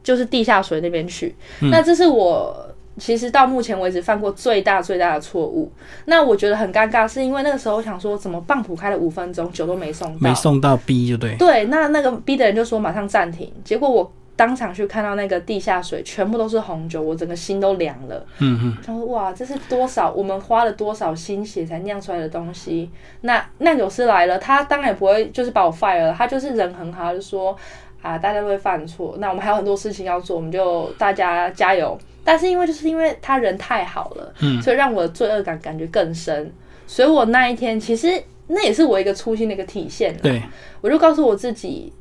[0.03, 1.33] 就是地下水那边去。
[1.61, 2.66] 那这是我。
[2.97, 5.71] 其实到目前为止犯过最大最大的错误，
[6.05, 11.36] 那我觉得很尴尬，是因为那个时候我想说，怎么棒浦开了五分钟，酒都没送到，没送到 B 就对。
[11.38, 18.25] 对，那那个 B 的人就说马上暂停，结果我当场去看到那个地下水全部都是红酒，我整个心都凉了。
[18.39, 20.12] 嗯嗯，他说哇，这是多少？
[20.12, 22.89] 我们花了多少心血才酿出来的东西？
[23.21, 27.55] 那酿酒师来了，他当然也不会就是把我 fire 了，他就是人很好，就说
[28.01, 31.97] 啊，大家都会犯错，那我们还有很多事情要做，我们就大家加油。
[32.27, 36.51] 但是因为就是因为他人太好了，嗯，所以让我的罪恶感感觉更深。
[36.85, 40.13] 所以我那一天其实那也是我一个初心的一个体现。
[40.17, 40.43] 对，
[40.81, 41.93] 我就告诉我自己，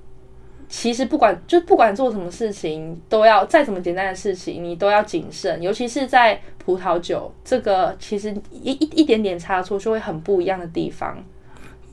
[0.68, 5.62] 其实不管就不管做什么事情，都要再怎么简单的事情，你都要谨慎。
[5.62, 11.16] 尤其是在葡萄酒这个，其实一一一点点差错就会很不一样的地方。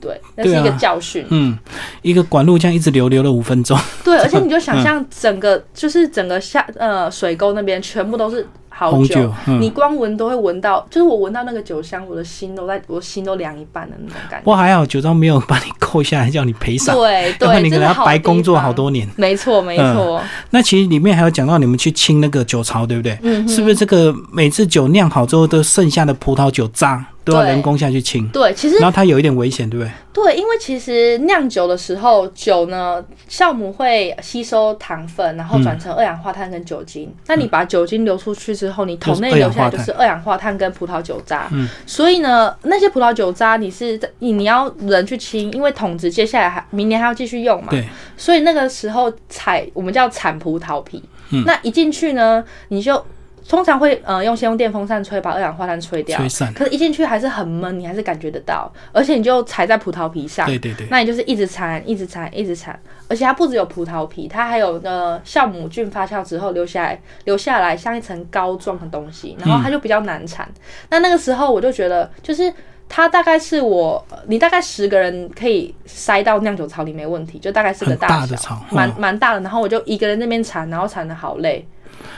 [0.04, 1.24] 对，那是一个教训。
[1.30, 1.58] 嗯，
[2.02, 3.78] 一个管路这样一直流流了五分钟。
[4.04, 14.44] 对，而且你就想 象整个就是整个下呃水沟那边全部都是好酒，你光闻都会闻到，就是我闻到那个酒香，我的心都在，我心都凉一半的那种感觉。
[14.44, 16.94] 不还好，酒庄没有把你扣下来叫你赔偿。
[16.94, 19.08] 对 对，你可能要白工作好多年。
[19.16, 20.20] 没错没错。
[20.50, 23.16] 那其实里面还有讲到你们去清那个酒槽，对不对？
[23.22, 23.46] 嗯。
[23.48, 27.06] 是不是这个每次酒酿好之后，都剩下的葡萄酒渣？
[27.24, 29.90] 都要人工下去清，对，其实然后它有一点危险，对不对？
[30.12, 37.12] 对，因为其实酿酒的时候，酒呢酵母会吸收糖分，然后转成二氧化碳跟酒精。
[37.26, 41.48] 那你把酒精流出去之后，你桶内留下来就是二氧化碳跟葡萄酒渣。
[41.52, 47.70] 嗯，所以呢，那些葡萄酒渣你是你你要人去清，因为桶子接下来还明年还要继续用嘛。
[47.70, 51.02] 对，所以那个时候采我们叫产葡萄皮。
[51.30, 53.02] 嗯，那一进去呢，你就。
[53.48, 56.52] 通常会呃用先用电风扇吹把二氧化碳吹掉，吹散。
[56.54, 58.72] 可是，一进去还是很闷，你还是感觉得到。
[58.92, 60.86] 而且，你就踩在葡萄皮上，对对对。
[60.90, 62.78] 那你就是一直缠，一直缠，一直缠。
[63.06, 70.48] 而且，它不只有葡萄皮，它还有呃酵母菌发酵之后留下来，留下来像一层膏状的东西，然后它就比较难缠。
[70.88, 72.52] 那那个时候，我就觉得，就是
[72.88, 79.40] 它大概是我，你大概十个人可以塞到酿酒槽里没问题，就大概是个大小，蛮蛮大的。
[79.40, 81.66] 然后我就一个人那边缠，然后缠的好累。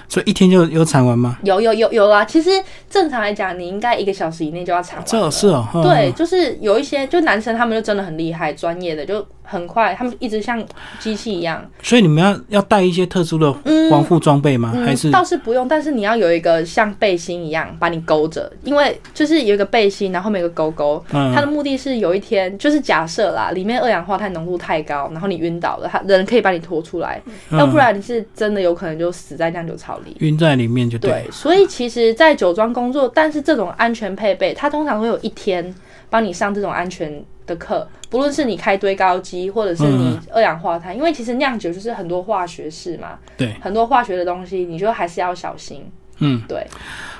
[0.08, 1.38] 所以一天就有产完吗？
[1.42, 2.24] 有有有有啊！
[2.24, 2.50] 其实
[2.88, 5.04] 正常来讲，你应该一个小时以内就要产完。
[5.06, 10.62] 这是哦，对，就是有一些就男生他们就真的很厉害，专业的就很快，他们一直像
[10.98, 11.64] 机器一样。
[11.82, 13.52] 所以你们要要带一些特殊的
[13.88, 14.72] 防护装备吗？
[14.84, 31.24] 还是倒是不用，但是你要有一个像背心一样把你勾着，因为就是有一个背心，然后后面有个勾勾，它的目的是有一天就是假设啦，里面二氧化碳浓度太高，然后你晕倒了，他人可以把你拖出来，要不然你是真的有可能就死在酿酒槽里，晕在里面就对。
[31.30, 35.74] 所以其实，在酒庄工作，但是这种安全配备，它通常会有一天
[36.08, 45.84] 帮你上这种安全的课，不论是你开堆高机，或者是你二氧化碳，因为其实酿酒就是很多化学式嘛，对，很多化学的东西，你就还是要小心。
[46.18, 46.66] 嗯，对。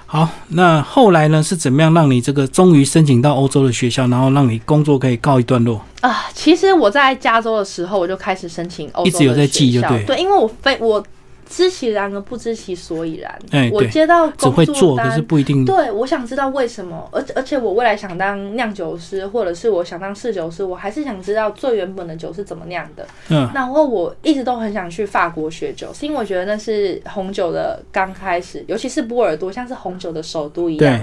[0.07, 1.42] 好，那后来呢？
[1.42, 6.27] 是怎么样让你这个终于申请到欧洲的学校，然后让你工作可以告一段落啊？
[6.33, 11.05] 其实我在加州的时候，我就开始申请欧洲一直有在记，就对，对，因为我非我。
[11.48, 13.38] 知其然而不知其所以然。
[13.50, 15.64] 哎，我接到只会做，可是不一定。
[15.64, 23.06] 对，我想知道为什么，而而且我未来想当酿酒师，或者是我想当侍酒师，我还是想知道最原本的酒是怎么酿的。
[23.28, 31.00] 嗯，然后我一直都很想去法国学酒，是因为我觉得那是红酒的刚开始，尤其是波尔多，像是红酒的首都一样。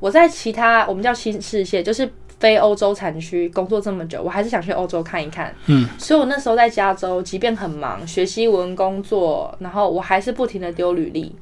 [0.00, 2.10] 我在其他我们叫新世界，就是。
[2.42, 5.54] 非欧洲产区工作这么久，我还是想去欧洲看一看。
[5.66, 11.32] 嗯，所以我那时候在加州，即便很忙，学习文工作，然后我还是不停的丢履历。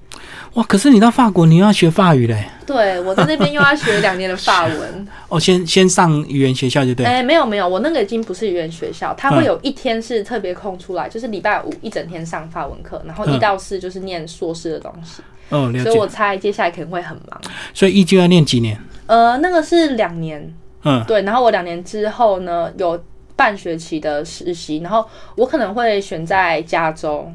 [0.52, 0.62] 哇！
[0.64, 2.44] 可是你到法国，你要学法语嘞？
[2.66, 5.08] 对，我在那边又要学两年的法文。
[5.30, 7.06] 哦，先先上语言学校就对。
[7.06, 15.22] 哎，没有没有，我那个已经不是语言学校，它会有一天是特别空出来，就是礼拜五一整天上法文课，然后一到四就是念硕士的东西。
[15.48, 17.40] 哦，所以我猜接下来可能会很忙。
[17.72, 18.78] 所以一就要念几年？
[19.06, 20.52] 呃，那个是两年。
[20.82, 23.02] 嗯，对，然后我两年之后呢，有
[23.36, 27.30] 半学期的实习，然后我可能会选在加州。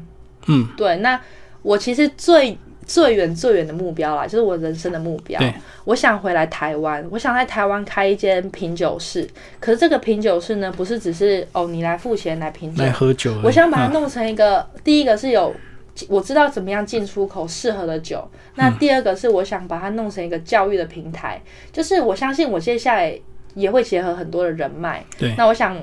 [0.46, 1.20] 嗯，对，那
[1.62, 2.56] 我其实最
[2.86, 5.40] 最远最远的目标啦，就是我人生的目标。
[5.84, 9.28] 我想回来台湾，我想在台湾开一间品酒室。
[9.58, 13.32] 可是这个品酒室呢，不是只是哦，你来付钱来品酒，来喝酒。
[13.42, 15.52] 我想把它弄成一个，第一个是有
[16.08, 23.18] 我知道怎么样进出口适合的酒，那第二个是我想把它弄成一个教育的平台，就是我相信我接下来。
[23.56, 25.34] 也会结合很多的人脉，对。
[25.36, 25.76] 那我想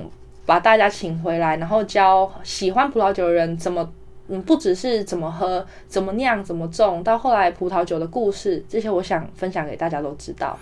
[0.46, 3.86] 把大家请回来，然后教喜欢葡萄酒的人怎么，
[4.28, 10.56] 嗯，不只是怎么喝、怎么酿、怎么种，到后来葡萄酒的故事，这些我想分享给大家都知道。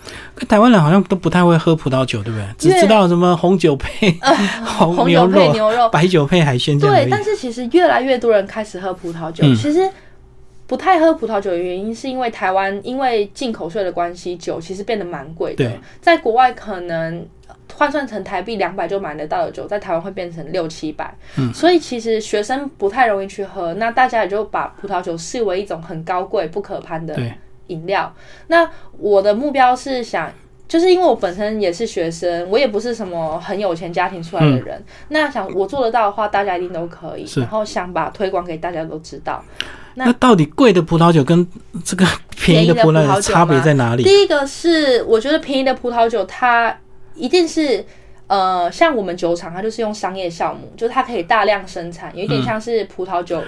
[0.49, 2.45] 台湾人好像都不太会喝葡萄酒，对不对？
[2.57, 4.11] 只知道什么红酒配
[4.65, 6.79] 红牛配牛肉，白酒配海鲜。
[6.79, 9.87] 对，但是其实越来越多人开始喝葡萄酒，其实。
[10.73, 15.71] 不太喝葡萄酒的原因，是因为台湾因为进口税的关系，酒其实变得蛮贵的。
[16.01, 17.23] 在国外可能
[17.75, 21.15] 换算成台币两百就买得到的酒，在台湾会变成六七百。
[21.37, 27.15] 嗯，所以其实学生不太容易去喝，那大家也就把葡萄酒视为一种很高贵、不可攀的
[27.67, 28.11] 饮料。
[28.47, 30.33] 那我的目标是想，
[30.73, 34.83] 就是因为我本身也是学生，我也不是什么很有钱家庭出来的人。
[35.09, 37.27] 那想我做得到的话，大家一定都可以。
[37.35, 39.45] 然后想把推广给大家都知道。
[39.93, 41.47] 那到底贵的葡萄酒跟
[41.85, 42.03] 这个
[42.35, 44.01] 便宜的葡萄酒差别在哪里？
[44.01, 46.75] 第一个是，我觉得便宜的葡萄酒它
[47.13, 47.85] 一定是
[48.25, 53.43] 呃，像我们酒厂，它就是用商业酵母，就是它可以大量生产，有一点像是葡萄酒，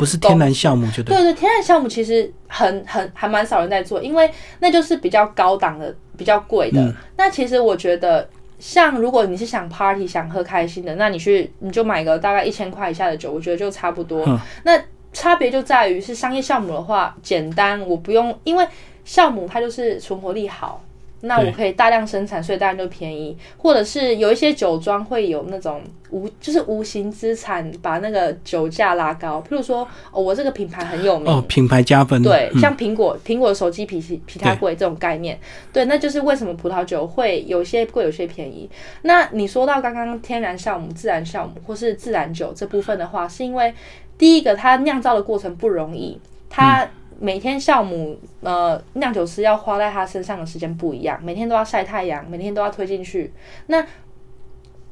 [0.00, 1.14] 不是天然酵母就对。
[1.14, 6.94] 对对，天然酵母其实很很还蛮少人在做，因为那就是比较高档的、比较贵的。
[7.18, 8.26] 那其实我觉得，
[8.58, 14.26] 像如果你是想 party、想喝开心的，那你去你就买个大概一千块以下的酒，我觉得就差不多。
[14.62, 14.82] 那
[15.12, 18.66] 差别就在于是商业酵母的话，简单，我不用，因为
[19.06, 20.82] 酵母它就是存活力好，
[21.22, 23.36] 那我可以大量生产，所以当然就便宜。
[23.58, 35.38] 或者是有一些酒庄会有那种无，就是无形资产把那个酒价拉高，譬如说，哦，我这个品牌很有名，哦，品牌加分，对，像苹果，苹果手机比比它贵这种概念，
[35.72, 38.68] 对，那就是为什么葡萄酒会有些贵，有些便宜。
[39.02, 43.74] 那你说到刚刚天然酵母、自然酵母或是自然酒这部分的话，是因为。
[44.18, 46.86] 第一个，它酿造的过程不容易，它
[47.20, 53.32] 每天酵母呃酿酒师要花在他身上的时间不一样，每天都要晒太阳，每天都要推进去，
[53.66, 53.86] 那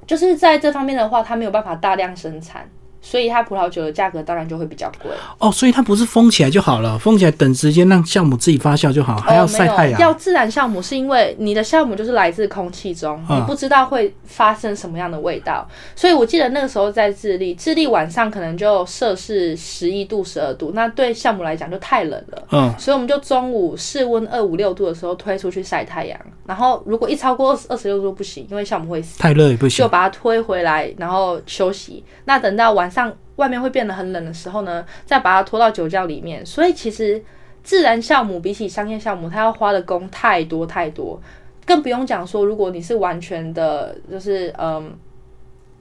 [0.06, 2.68] 就是在这方面的话，他没有办法大量生产。
[3.00, 5.50] 所以它葡萄酒的价格当然就会比较贵哦。
[5.50, 10.00] 所以它不是封起来就好了，封起来等时间让酵母自己发酵就好，还要晒太阳。
[10.00, 15.66] 要自然酵母是因为你的酵母就是来自空气中，你不知道会发生什么样的味道。
[15.94, 22.42] 所以我记得那个时候在智利，智利晚上可能就摄氏十一度、十二度，那对酵母来讲就太冷了。
[22.50, 29.18] 嗯，所以我们就中午室温二五六度的时候推出去晒太阳，然后如果一超过二十六度不行，因为酵母会死。
[29.18, 32.04] 太热也不行，就把它推回来，然后休息。
[32.24, 32.87] 那等到晚。
[32.88, 36.44] 晚上外面会变得很冷的时候呢，再把它拖到酒窖里面。
[36.46, 37.22] 所以其实
[37.62, 41.20] 自然酵母比起商业酵母，它要花的工太多太多，
[41.66, 44.96] 更不用讲说，如果你是完全的，就是嗯。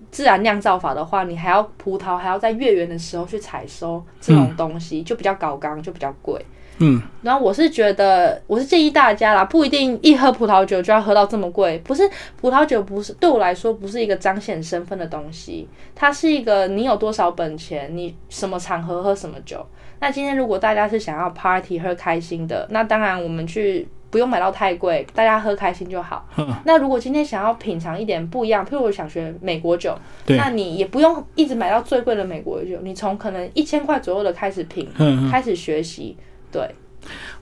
[0.10, 6.44] 自然酿造法的话，你还要葡萄还要在月圆的时候去采收这种东西，就比较高纲，就比较贵。
[6.80, 11.78] 嗯，然后我是觉得，我是建议大家啦，不一定一喝葡萄酒就要喝到这么贵。
[11.86, 12.04] 不是
[12.40, 19.66] 葡萄酒，不是对我来说不是一个彰显身份的东西，它是一个你有多少本钱，你什么场合喝什么酒。
[20.00, 23.88] 那今天如果大家是想要 party 喝开心的，那当然我们去。
[24.10, 26.26] 不用买到太贵，大家喝开心就好。
[26.64, 29.94] 那如果今天想要品尝一点不一样，譬如我想学美国酒，
[30.28, 34.88] 那你也不用一直买到最贵的美国酒，你从可能一千块左右的开始品，
[35.30, 36.16] 开始学习。
[36.52, 36.70] 对。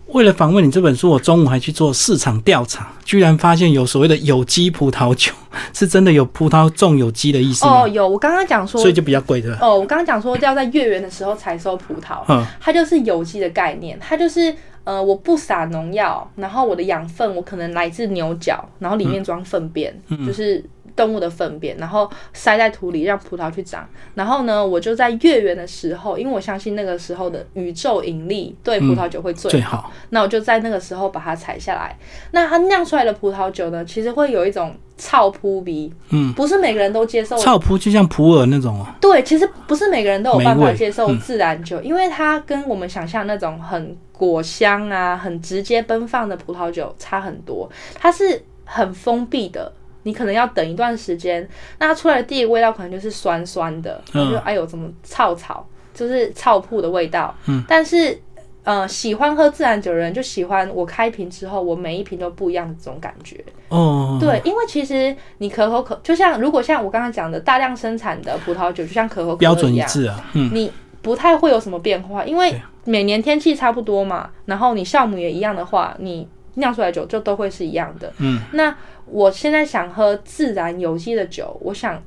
[0.08, 5.32] 为了访问你这本书，我中午还去做市场调查，居然发现有所谓的有机葡萄酒，
[5.74, 8.08] 是真的有葡萄种有机的意思哦，有。
[8.08, 9.58] 我刚刚讲说，所以就比较贵对吧。
[9.62, 14.56] 哦，我刚刚讲说要在月圆的时候采收葡萄，嗯，它就是有机的概念，它就是。
[14.86, 19.92] 呃，我不撒农药，然后我的养分我可能来自牛角，然后里面装粪便，
[20.28, 20.64] 就是
[20.96, 23.88] 动物的粪便，然后塞在土里让葡萄去长。
[24.14, 31.98] 然后呢，我就在月圆的时候，因为我相信那个时候的宇宙引力对葡萄酒会最好，那我就在那个时候把它采下来。
[32.32, 34.76] 那它酿出来的葡萄酒呢，其实会有一种。
[34.98, 37.38] 草扑鼻，嗯，不是每个人都接受。
[37.38, 38.88] 草扑就像普洱那种哦。
[39.02, 47.70] 对，其实不是每个人都有办法接受自然酒，因为它跟我们想象那种很果香啊、很直接奔放的葡萄酒差很多。
[48.00, 49.70] 它是很封闭的，
[50.06, 51.48] 你可能要等一段时间，
[51.78, 57.36] 那它出来的第一个味道可能就是酸酸的，就哎呦，怎么草草，就是草铺的味道。
[57.48, 58.18] 嗯，但是。
[58.66, 63.40] 呃，喜欢喝自然酒的人就喜欢我开瓶之后，我每一瓶都不一样的这种感觉。
[63.70, 69.88] 哦，对，因为其实你可口可，就像如果像我刚刚讲的，大量生产的葡萄酒，就像可口可乐一样，
[70.34, 70.72] 嗯，你
[71.04, 78.12] 不太会有什么变化，因为每年天气差不多嘛，然后你酵母也一样的话，你酿出来酒就都会是一样的。
[78.18, 78.76] 嗯，那
[79.06, 82.02] 我现在想喝自然有机的酒，我想。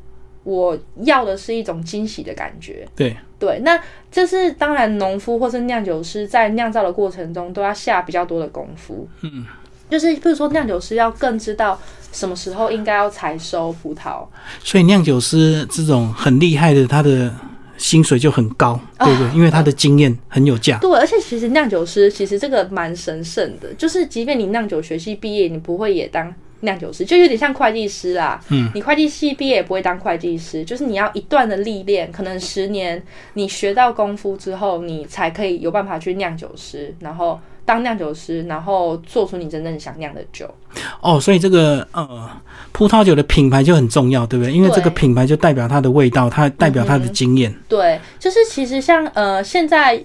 [0.44, 2.86] 我要的是一种惊喜的感觉。
[2.96, 3.78] 对对，那
[4.10, 9.06] 这是当然，农夫或是酿酒师在酿造的过程中都要下比较多的功夫。
[9.20, 9.44] 嗯，
[9.90, 11.78] 就是比如说酿酒师要更知道
[12.12, 14.26] 什么时候应该要采收葡萄。
[14.64, 17.30] 所以酿酒师这种很厉害的，他的
[17.76, 19.34] 薪水就很高，对不对？
[19.36, 20.78] 因为他的经验很有价。
[20.78, 26.34] 对，而且其实酿酒师其实这个蛮神圣的，就是即便你酿酒学系毕业，你不会也当。
[26.60, 33.02] 酿酒师就有点像会计师啦，嗯，你会计系毕业也不会当会计师，就是你要一段的历练，可能十年，
[33.34, 40.52] 你学到功夫之后，你才可以有办法去酿酒师，然后当酿酒师，然后做出你真正想酿的酒。
[41.00, 42.30] 哦，所以这个呃，
[42.72, 44.52] 葡萄酒的品牌就很重要，对不对？
[44.52, 47.54] 因为这个品牌就代表它的味道，它代表它的经验。
[47.68, 50.04] 对，就是其实像呃，现在。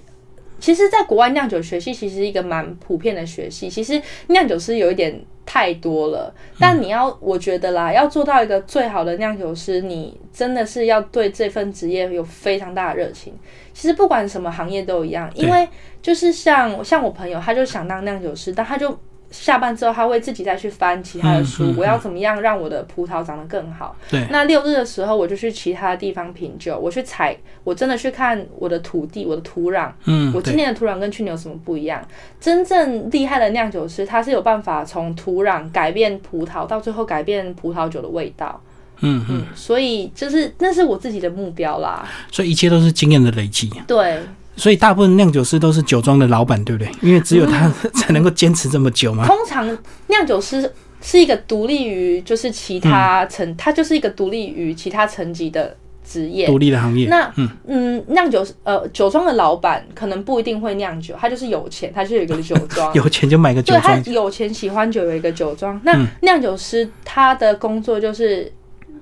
[0.60, 3.68] 其实，在国外酿酒学系其实一个蛮普遍的学系。
[3.68, 13.32] 其实酿酒师有一点太多了，但你要，我觉得啦，要做到一个最好的酿酒师，你真的是要对这份职业有非常大的热情。
[13.72, 15.68] 其实不管什么行业都一样，因为
[16.00, 18.98] 就是像像我朋友，他就想当酿酒师，但他就。
[19.42, 21.74] 下班之后，他会自己再去翻其他的书。
[21.76, 23.96] 我要怎么样让我的葡萄长得更好？
[24.08, 24.24] 对。
[24.30, 29.90] 那六日的时候，我就去其他地方品酒，我去采，我真的去看我的土地、我的土壤。
[30.04, 30.32] 嗯。
[30.32, 32.00] 我今年的土壤跟去年有什么不一样？
[32.40, 38.60] 真正厉害的酿酒师，他是有办法从土壤改变葡萄，到最后改变葡萄酒的味道。
[39.00, 39.46] 嗯嗯。
[39.54, 42.08] 所以，就是那是我自己的目标啦。
[42.30, 43.68] 所以一切都是经验的累积。
[43.86, 44.20] 对。
[44.56, 46.90] 所以大部分酿酒师都是酒庄的老板，对不对？
[47.00, 49.26] 因为只有他 才能够坚持这么久嘛。
[49.26, 49.66] 通常
[50.06, 57.08] 酿酒师是一个独立于就是其他层，他就是一个独立于其他层级的职业，独立的行业。
[57.08, 63.82] 那嗯嗯，酿酒呃酒庄的老板可能不一定会酿酒，他就是有钱，他就有一个酒庄， 有钱就买个酒庄。
[63.82, 65.78] 他有钱喜欢酒，有一个酒庄。
[65.84, 68.50] 那酿酒师他的工作就是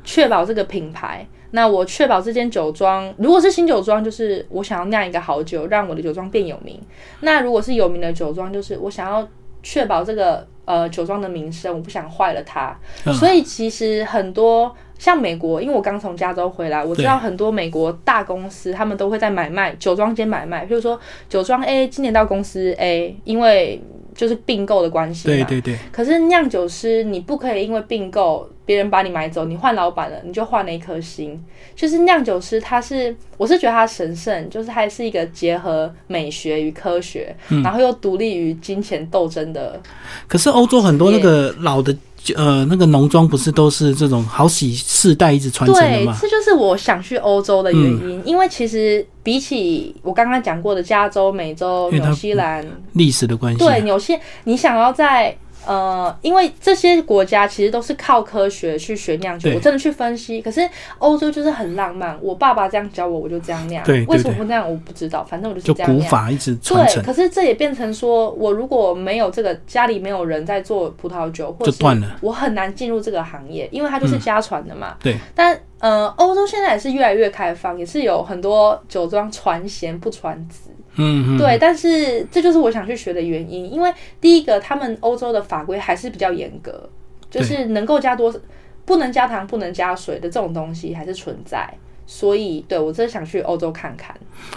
[0.03, 1.27] 确保这个品牌。
[1.53, 6.79] 那我确保这间酒庄，如果是新酒庄，就是我想要酿一个好酒，让我的酒庄变有名。
[7.21, 9.27] 那如果是有名的酒庄，就是我想要
[9.63, 12.77] 确保这个呃酒庄的名声，我不想坏了它。
[13.15, 20.99] 所以其实很多像美国，因为我刚从加州回来，我知道很多美国大公司他们都会在买卖酒庄间买卖，比如说
[21.29, 23.81] 酒庄 A 今年到公司 A，因为。
[24.15, 25.35] 就是并购的关系嘛。
[25.35, 25.79] 对对对。
[25.91, 31.39] 可是酿酒师，你不可以因为并购，别人把你买走，你换老板了，你就换了一颗心。
[31.77, 39.79] 就是酿酒师，他是，我是觉得他神圣，就是还是一个结合美学与科学，然后又独立于金钱斗争的。
[40.27, 41.95] 可是欧洲很多那个老的
[42.35, 46.07] 呃那个农庄不是都是这种好几世代一直传承的对，？
[46.19, 48.23] 这就是我想去欧洲的原因。
[48.25, 55.37] 因为其实比起我刚刚讲过的加州、美洲、纽西兰，历史的关系，对，纽西，你想要在
[55.67, 60.43] 呃，因为这些国家其实都是靠科学去学酿酒，我真的去分析。
[60.43, 63.85] 可是欧洲就是很浪漫，我爸爸这样教我，我就这样酿。
[63.85, 66.09] 对对为什么不那样我不知道，反正我就是这样酿。
[66.11, 74.97] 法一直传对，可是这也变成说，我如果没有这个家里没有人在做葡萄酒，或者就断了我很难进入这个行业，因为它就是家传的嘛。
[75.01, 80.71] 对，但呃，欧洲现在也是越来越开放，也是有很多酒庄传贤不传子。
[80.97, 86.89] 嗯嗯，对，但是这就是我想去学的原因，因为第一个，他们欧洲的法规还是比较严格，
[87.31, 88.35] 就是能够加多，
[88.85, 91.69] 不能加糖、不能加水的这种东西还是存在。
[92.05, 94.15] 所以，对我真的想去欧洲看看。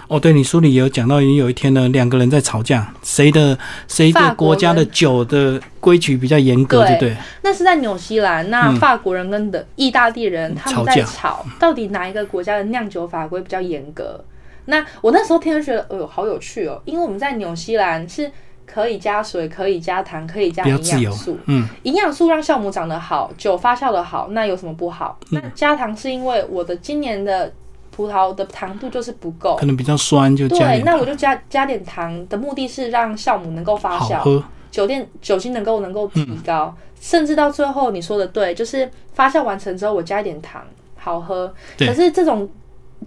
[0.08, 3.56] 哦，对你书里也有讲到，有一天呢，两个人在吵架，谁的
[3.88, 7.16] 谁的国国家的酒的规矩比较严格，对对不对？
[7.42, 14.22] 那是在纽西兰，那嗯法国人跟的意大利人他们在吵，到底哪一个国家的酿酒法规比较严格？
[14.66, 18.30] 那我那时候听就觉得，哎呦，好有趣哦，因为我们在纽西兰是
[18.66, 25.18] 可以加水、可以加糖、可以加营养素，嗯，营养素让酵母长得好，酒发酵的好，那有什么不好？
[25.30, 27.52] 嗯那加糖是因为我的今年的
[27.90, 29.56] 葡萄的糖度就是不够。
[29.56, 34.44] 可，能比较酸，就加对，那我就加加点糖的目的是让酵母能够发酵，好喝。
[34.68, 40.62] 酒店酒精能够能够提高，甚至到最后你说的对，就是发酵完成之后我加一点糖，
[40.96, 41.54] 好喝。
[41.78, 42.46] 可是这种，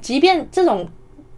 [0.01, 0.87] 即便这种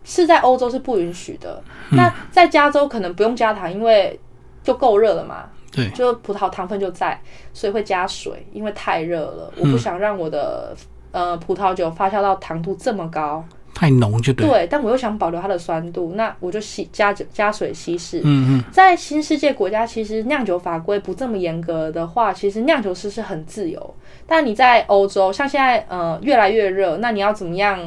[0.04, 4.20] 是在欧洲是不允许的，嗯那在加州可能不用加糖，因为
[4.64, 5.46] 就够热了嘛。
[5.74, 7.18] 对就葡萄糖分就在，
[7.54, 10.76] 所以会加水，因为太热了，嗯我不想让我的
[11.12, 13.42] 呃葡萄酒发酵到糖度这么高。
[13.74, 14.46] 太浓就对。
[14.46, 18.20] 对，但我又想保留它的酸度，那我就稀加加水稀释。
[18.20, 23.96] 嗯嗯，在新世界国家，其实酿酒法规不这么严格的话，其实酿酒师是很自由。
[24.28, 27.80] 但你在欧洲，像现在呃越来越热，那你要怎么样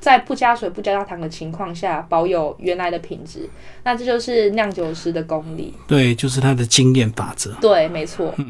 [0.00, 3.48] 在不加水、不加糖的情况下保有原来的品质？
[3.84, 5.72] 那这就是酿酒师的功力。
[5.86, 7.52] 对，就是他的经验法则。
[7.60, 8.34] 对，没错。
[8.38, 8.46] 嗯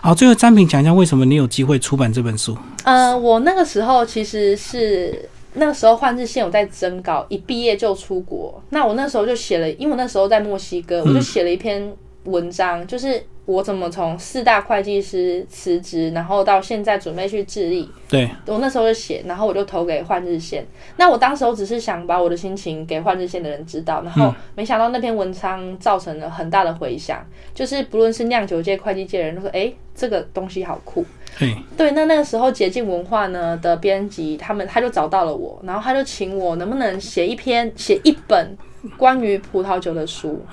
[0.00, 2.56] 好，最后詹平讲一下为什么你有机会出版这本书？
[2.84, 8.62] 呃，我那个时候其实是那个时候换日线有在征稿，一毕业就出国。
[8.70, 11.92] 那我那时候就写了，因为我那时候在墨西哥，我就写了一篇
[12.24, 17.90] 文章，就是我怎么从四大会计师辞职，然后到现在准备去智利。
[18.08, 20.64] 对，我那时候就写，然后我就投给换日线。
[20.96, 31.04] 那我当时我只是想把我的心情给换日线的人知道，然后没想到那篇文章造成了很大的回响，就是不论是酿酒界、会计界的人都说，哎，这个东西好酷。
[31.38, 38.56] 对，对，那那个时候捷径文化呢的编辑，他们他就找到了我，然后他就请我能不能写一篇写一本
[38.96, 40.44] 关于葡萄酒的书，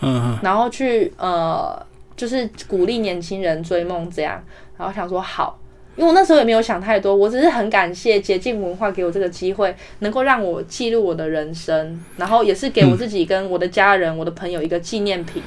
[0.42, 1.86] 然后去呃
[2.20, 4.44] 就是鼓励年轻人追梦这样，
[4.78, 5.58] 然后想说好。
[5.96, 15.44] 因为我那时候也没有想太多，我只是很感谢捷径文化给我这个机会，能够让我记录我的人生，然后也是给我自己跟我的家人、我的朋友一个纪念品。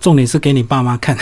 [0.00, 1.16] 重点是给你爸妈看。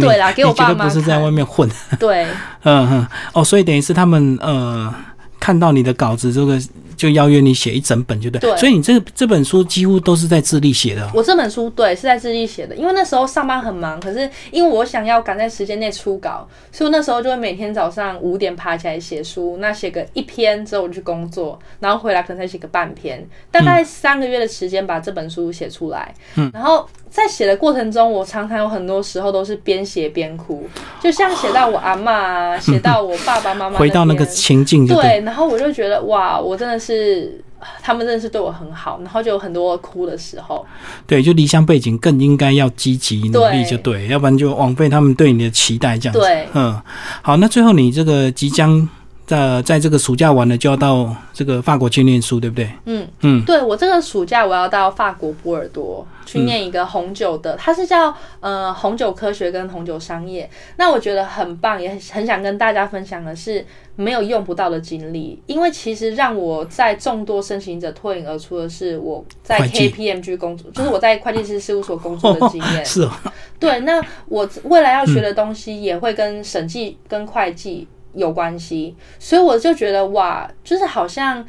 [0.00, 1.68] 对啦 给我爸妈不是在外面混。
[1.98, 2.24] 对，
[2.64, 4.94] 嗯嗯，哦，所以等于是他们呃
[5.38, 6.58] 看到你的稿子，这个
[7.02, 8.38] 就邀约你写一整本，就对。
[8.38, 11.10] 对所以你这这本书几乎都是在智利写的、哦。
[11.12, 26.14] 我这本书对是在智利写的，因为那时候上班很忙，可是因为我想要赶在时间内出稿，所以我那时候就会每天早上五点爬起来写书，那写个一篇之后我去工作，然后回来可能再写个半篇，大概三个月的时间把这本书写出来。
[26.36, 30.66] 嗯，然后在写的过程中，我常常有很多时候都是边写边哭，
[31.00, 35.20] 就像写到我阿嬷啊， 写到我爸爸妈妈回到那个情境就对。
[35.20, 37.40] 然后我就觉得哇，我真的是。
[37.80, 40.66] 他们真的是对我很好，然后就有很多哭的时候。
[41.06, 46.18] 对，就离乡背景更应该要积极努力，就对，要不然就枉费他们对你的期待这样子。
[46.18, 46.82] 对嗯，
[47.22, 48.88] 好，那最后你这个即将
[49.32, 52.70] 在在这个暑假完了，就要到这个法国去念书，对不对？
[52.84, 60.48] 嗯嗯，对我这个暑假我要到法国波尔多去念一个红酒的，它是叫呃红酒科学跟红酒商业。
[60.76, 63.64] 那我觉得很棒，也很很想跟大家分享的是
[63.96, 72.84] 没有用不到的经历，因为其实让我在众多申请者脱颖而出的是我在 KPMG 工作，就是我在会计师事务所工作的经验。
[72.86, 73.10] 是哦，
[73.58, 81.44] 对，那我未来要学的东西也会跟审计跟会计有关系，所以我就觉得哇，就是好像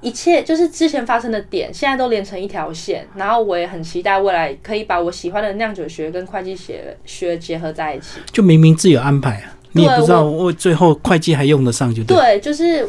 [0.00, 3.06] 一切就是之前发生的点，现在都连成一条线。
[3.16, 8.20] 然后我也很期待未来可以把我喜欢的酿酒学跟会计学学结合在一起。
[8.30, 12.16] 就明明自有安排啊，你也不知道我最后会计还用得上，就对。
[12.16, 12.88] 对，就是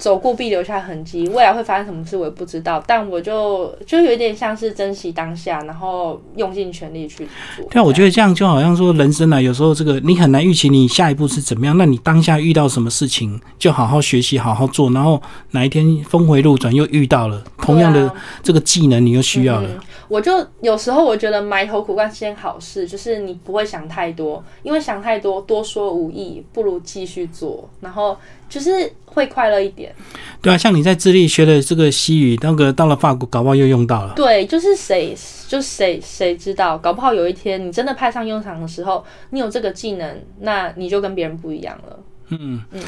[0.00, 7.66] 走过必留下痕迹，未来会发生什么事我也不知道，但我就就有点像是珍惜当下，然后用尽全力去做。
[7.70, 15.20] 对啊，我觉得这样就好像说人生啊，有时候这个你很难预期你下一步是怎么样，那你当下遇到什么事情，就好好学习，好好做，然后
[15.50, 18.10] 哪一天峰回路转又遇到了同样的
[18.42, 19.68] 这个技能，你又需要了。
[20.08, 20.32] 我就
[20.62, 28.16] 有时候我觉得埋头苦干是件好事，就是你不会想太多，因为想太多多说无益，不如继续做，然后。
[28.50, 29.94] 就是会快乐一点，
[30.42, 34.12] 对啊，像你在智利学的这个西语，那个到了法国，搞不好又用到了。
[34.16, 41.98] 对，就是谁，就谁谁知道，搞不好有一天你真的派上用场的时候，你有这个技能，那你就跟别人不一样了。
[42.30, 42.80] 嗯嗯，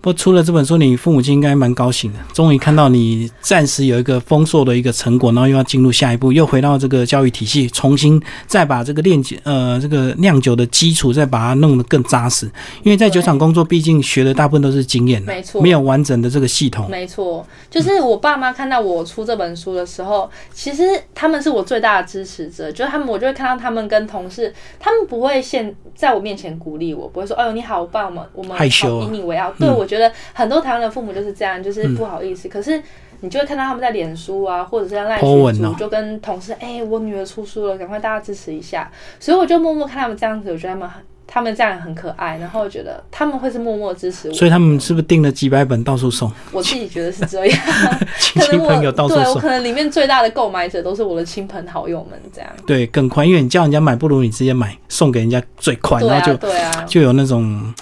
[0.00, 12.46] 不过出了这本书，你父母亲应该蛮高兴的，终于看到你暂时有一个丰硕的一个成果，然后又要进入下一步，又回到这个教育体系，重新再把这个炼酒呃这个酿酒的基础再把它弄得更扎实。
[12.82, 16.88] 因为在酒厂工作，毕竟学的大部分都是经验，没错，没有完整的这个系统。
[16.90, 20.82] 没错，就是我爸妈看到我出这本书的时候，其实
[21.14, 28.89] 他们是我最大的支持者，就是他们，我就会看到他们跟同事，他们不会现在我面前鼓励我，不会说，哎呦你好棒嘛，我们害羞。
[28.90, 32.48] 以你为傲，对我觉得很多台湾的父母就是这样，就是不好意思。
[32.48, 32.80] 可是
[33.20, 38.90] 你就会看到他们在脸书啊，或者是在赖群组，就跟同事，哎，我女儿出书了，赶快大家支持一下。
[39.18, 41.02] 所以我就默默看他们这样子，我觉得他们很。
[41.32, 46.28] 他们这样很可爱，然后觉得他们会是默默支持我，所以他们是不是订了几百本到处送？
[46.50, 47.58] 我自己觉得是这样，
[48.18, 49.22] 亲戚朋友到处送。
[49.22, 52.50] 对，我可能里面最大的购买者都是我的亲朋好友们，这样。
[52.66, 57.72] 对，更快，因为你叫人家买，不如你直接买，送给人家最快，然后就对啊，就有那种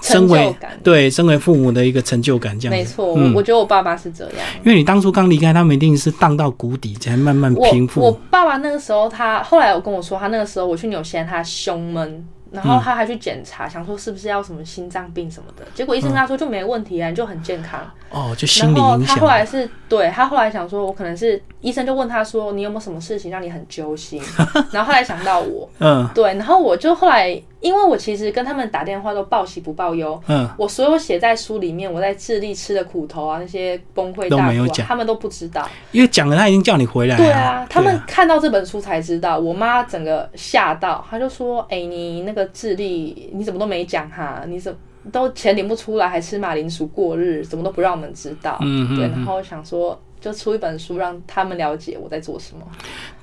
[0.00, 0.78] 成就感。
[0.82, 2.76] 对，身为父母的一个成就感，这样。
[2.76, 8.00] 没错，我觉得我爸爸是这样，因为你当初刚离开，他们一定是荡到谷底，才慢慢平复。
[8.00, 12.26] 我爸爸那个时候，他后来有跟我说，他那个时候我去纽西兰，他胸闷。
[12.52, 17.80] 然后他还去检查，想说是不是要什么心脏病什么的，结果医生跟他说就没问题啊，你就很健康。
[18.10, 18.88] 哦，就心理影响。
[18.90, 24.20] 然后他后来是对他后来想说，我可能是医生就问他说，你有没有什么事情让你很揪心？
[24.72, 27.40] 然后后来想到我，嗯，对，然后我就后来。
[27.60, 35.68] 因为我其实跟他们打电话都报喜不报忧，嗯，我所有写在书里面，我在智利吃的苦头啊，那些崩溃大苦，他们都不知道。
[35.92, 37.16] 因为讲了，他已经叫你回来。
[37.16, 39.38] 对啊，他们看到这本书才知道。
[39.38, 44.42] 我妈整个吓到，她就说：“哎，你那个智利你怎么都没讲哈？
[44.46, 44.74] 你怎
[45.12, 50.00] 都钱领不出来，还吃马铃薯过日，怎么都不让我们知道？”嗯对，然后想说。
[50.20, 52.62] 就出一本书，让他们了解我在做什么。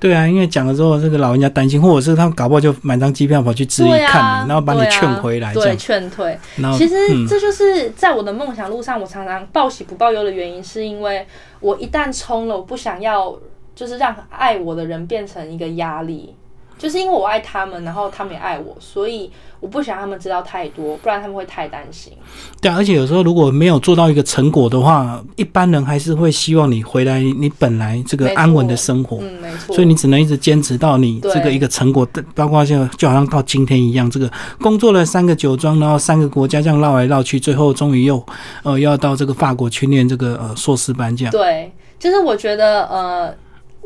[0.00, 6.38] 对啊，因为讲了之后，这个老人家担心，或者是他们搞不好就买张机票跑去质疑看你，然后把你劝回来，对，劝退。
[6.76, 6.94] 其实
[7.28, 11.26] 这就是在我的梦想路上，我常常报喜不报忧的原因，是因为
[11.60, 13.38] 我一旦冲了，我不想要
[13.74, 16.34] 就是让爱我的人变成一个压力。
[16.78, 22.12] 就是因为我爱他们，然后他们也爱我，所以我不想他们知道太多，不然他们会太担心。
[22.60, 29.18] 对，啊而且有时候如果没有做到一个成果的话，一般人还是会希望你回来，你本来这个安稳的生活。
[29.20, 29.74] 嗯，没错。
[29.74, 38.24] 所以你只能一直坚持到你这个一个成果，包括像就好像到今天一样，这个工作了三个酒庄，然后三个国家这样绕来绕去，最后终于又
[38.62, 41.32] 呃要到这个法国去念这个呃硕士班这样。
[41.32, 43.34] 对，就是我觉得呃。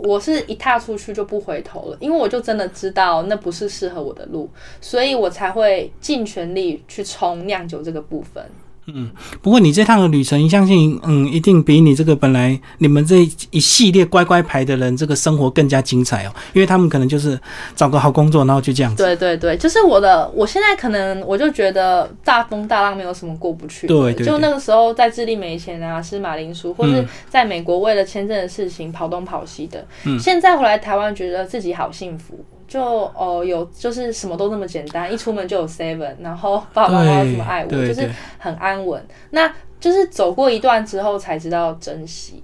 [0.04, 4.48] 我是一踏出去就不回头了，因为我就真的知道那不是适合我的路，
[4.80, 8.44] 所以我才会尽全力去冲酿酒这个部分。
[8.86, 9.08] 嗯，
[9.40, 16.32] 不过你这趟的旅程，相信嗯，一定比你这个本来你们这一系列乖乖牌的人，这个生活更加精彩哦。
[16.52, 17.38] 因为他们可能就是
[17.76, 19.04] 找个好工作，然后就这样子。
[19.04, 23.86] 对对对，就是我的，我现在可能我就觉得大风大浪没有什么过不去。
[23.86, 24.26] 对对。
[24.26, 29.86] 就那个时候在智利没钱啊，吃马铃薯，或是在美国为了签证的事情跑东跑西的。
[30.04, 30.18] 嗯。
[30.18, 32.44] 现在回来台湾，觉得自己好幸福。
[32.72, 32.82] 就
[33.14, 39.04] 哦，有就是什么都那么简单，一出门就有 seven，然后爸爸妈妈这么爱我，就是很安稳。
[39.28, 42.42] 那就是走过一段之后才知道珍惜。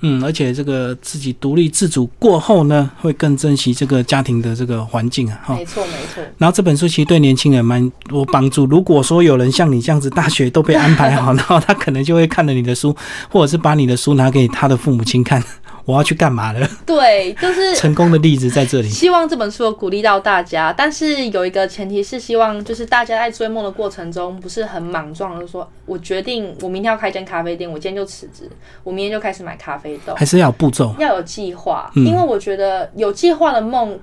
[0.00, 5.40] 嗯，而且这个自己独立自主过后呢，会更珍惜这个家庭的这个环境啊。
[5.50, 6.20] 没错没错。
[6.38, 8.66] 然后这本书其实对年轻人蛮多帮助。
[8.66, 12.92] 如果说有人像你这样子，大学都被安排好， 然后他可能就会看了你的书，
[13.30, 15.40] 或者是把你的书拿给他的父母亲看。
[15.84, 16.68] 我要去干嘛了？
[16.86, 18.88] 对，就是 成功的例子在这里。
[18.88, 28.48] 希望这本书鼓励到大家，但是有一个前提是，希望就是大家在追梦的过程中，不是很莽撞就是说，我决定我明天要开间咖啡店，我今天就辞职，
[28.84, 31.90] 我明天就开始买咖啡豆，还是要有步骤，要有计划。
[31.96, 33.98] 因为我觉得有计划的梦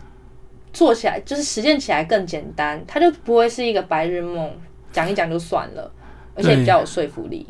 [0.74, 4.52] 做起来，就是实践起来更简单，它就不会是一个白日梦，
[4.92, 5.92] 讲一讲就算了，
[6.36, 7.48] 而且比较有说服力。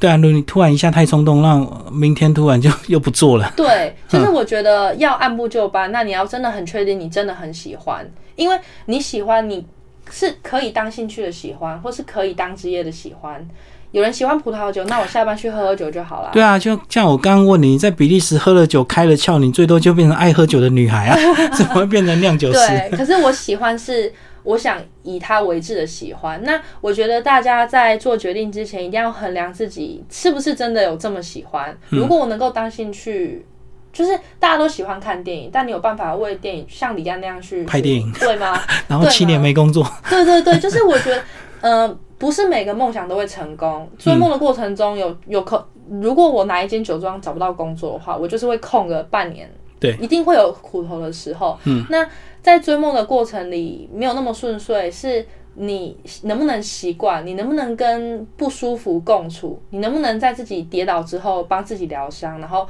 [0.00, 3.52] 对啊，如果你突然一下太冲动，让明天突然就又不做了。
[3.54, 5.92] 对，就是我觉得要按部就班。
[5.92, 9.64] 那你要真的很确定你真的很喜欢，因为你喜欢，你
[10.10, 13.46] 是可以当兴趣的喜欢，或是可以当职业的喜欢，
[13.90, 16.30] 有人喜欢葡萄酒，那我下班去喝喝酒就好了。
[16.32, 21.16] 对啊，就像我刚刚问你，在比利时喝了酒开了窍，你最多就变成爱喝酒的女孩啊，
[21.52, 22.58] 怎么会变成酿酒师？
[22.68, 24.12] 对，可是我喜欢是
[24.42, 26.42] 我想以他为志的喜欢。
[26.42, 31.76] 那我觉得大家在做决定之前，一定要衡量自己是不是真的有这么喜欢。
[31.88, 33.46] 如果我能够当兴趣。
[33.92, 38.56] 就是大家都喜欢看电影，但你有办法为电影像李安那样去拍电影，对吗？
[38.86, 39.84] 然后七年没工作。
[40.08, 41.20] 对对对，就是我觉得，
[41.60, 43.90] 呃，不是每个梦想都会成功。
[43.98, 45.68] 追梦的过程中有有可，
[46.00, 49.50] 如果我哪一间酒庄找不到工作的话，我就是会空个半年。
[49.80, 51.58] 对，一定会有苦头的时候。
[51.64, 52.06] 嗯，那
[52.42, 57.26] 在追梦的过程里没有那么顺遂，是你能不能习惯？
[57.26, 59.60] 你能不能跟不舒服共处？
[59.70, 62.38] 你能不能在自己跌倒之后帮自己疗伤？
[62.40, 62.66] 然后。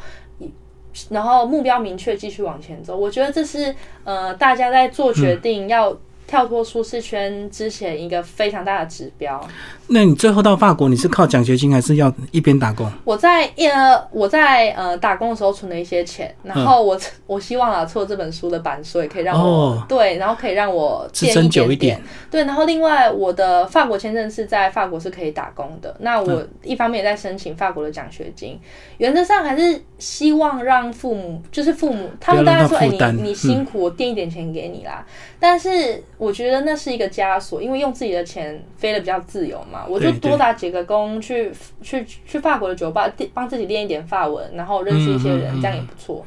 [1.08, 2.96] 然后目标明确，继续往前走。
[2.96, 5.96] 我觉得这是呃，大家在做决定要。
[6.30, 9.44] 跳脱舒适圈之前，一个非常大的指标。
[9.88, 12.88] 那你最后到法国，你是靠奖学金，还是要一边打工？
[13.02, 22.00] 我在呃，我在呃打工的时候存了一些钱，然后我 我希望啊，做这本书的版税可以让我对，然后可以让我支撑久一点。
[22.30, 25.92] 对，然后另外我的法国签证是在法国是可以打工的。
[25.98, 28.56] 那我一方面也在申请法国的奖学金，
[28.98, 35.04] 原则上还是希望让父母，就是父母他们当然说，哎，你你辛苦，我垫一点钱给你啦。
[35.40, 41.50] 但是我觉得那是一个枷锁，因为用自己的钱飞的比较自由嘛，我就多打几个工，去
[41.80, 46.22] 去去法国的酒吧，帮自己练一点法文，然后认识一些人，这样也不错。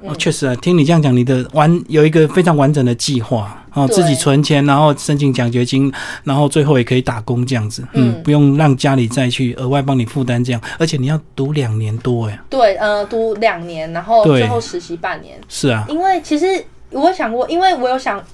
[0.00, 5.92] 哦，确实啊，听你这样讲，你的完有一个非常完整的计划哦，自己存钱，然后申请奖学金，
[6.24, 12.36] 然后最后也可以打工这样子，嗯，不用让家里再去额外帮你负担这样，而且你要读两年多哎。
[12.50, 15.38] 对，呃，读两年，然后最后实习半年。
[15.48, 16.64] 是啊，因为其实。
[16.92, 18.24] 我想过，因为我有想，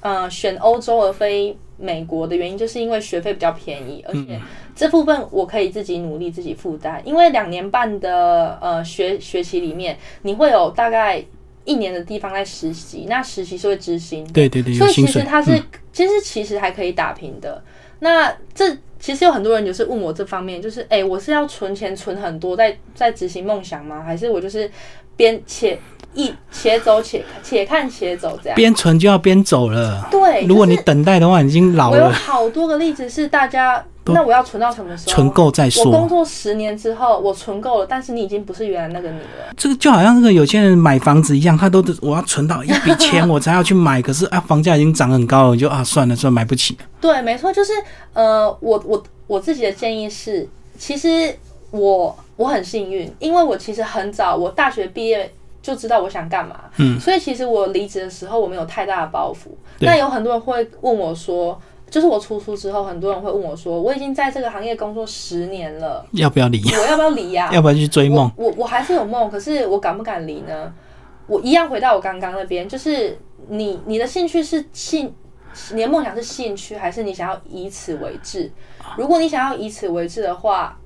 [0.00, 4.40] 呃，选欧洲而非美国的原因，就是因为学费比较便宜，而且
[4.74, 7.00] 这部分我可以自己努力自己负担。
[7.04, 11.22] 因为两年半的呃学学期里面，你会有大概
[11.64, 15.60] 一年的地方在实习，那实习是会执行，对对对，所以其实它是
[15.92, 17.62] 其实其实还可以打平的。
[18.00, 24.02] 那这其实有很多人就是问我这方面，就是哎，我是要存钱存很多在在执行梦想吗？
[24.02, 24.70] 还是我就是
[25.16, 25.78] 边且。
[26.14, 30.06] 一且走且且看且走，这样边存就要边走了。
[30.10, 31.96] 对，如果你等待的话，已经老了。
[31.96, 35.12] 我有好多个例子是大家，那我要存到什么时候？
[35.12, 35.84] 存够再说。
[35.84, 39.52] 我工作十年之后，我存够了，但是你已经不是原来那个你了。
[39.56, 46.76] 这个就好像那个有些人买房子一样，他都我要存到一笔钱我才要去买，可是啊，房价已经涨很高了，就啊算了，算买不起。
[47.00, 47.72] 对，没错，就是
[48.12, 51.36] 呃，我我我自己的建议是，其实
[51.70, 55.32] 我我很幸运，因为我其实很早，我大学毕业。
[55.62, 59.46] 就知道我想干嘛，嗯，所以其实我离职的时候我没有太大的包袱。
[59.78, 61.56] 那有很多人会问我说，
[61.92, 66.58] 就是我出书之后，很多人会问我说，我已经在这个行业工作十年了，要不要离？
[66.74, 67.50] 我要不要离呀？
[67.52, 68.32] 要不要去追梦？
[68.34, 70.72] 我我还是有梦，可是我敢不敢离呢？
[71.26, 73.18] 我一样回到我刚刚那边，就是
[73.48, 75.14] 你你的兴趣是兴，
[75.74, 78.50] 你的梦想是兴趣，还是你想要以此为志？
[78.96, 80.78] 如果你想要以此为志的话，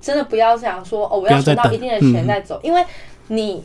[0.00, 2.84] 真的不要想说哦，我要存到一定的钱再走，因为
[3.26, 3.64] 你。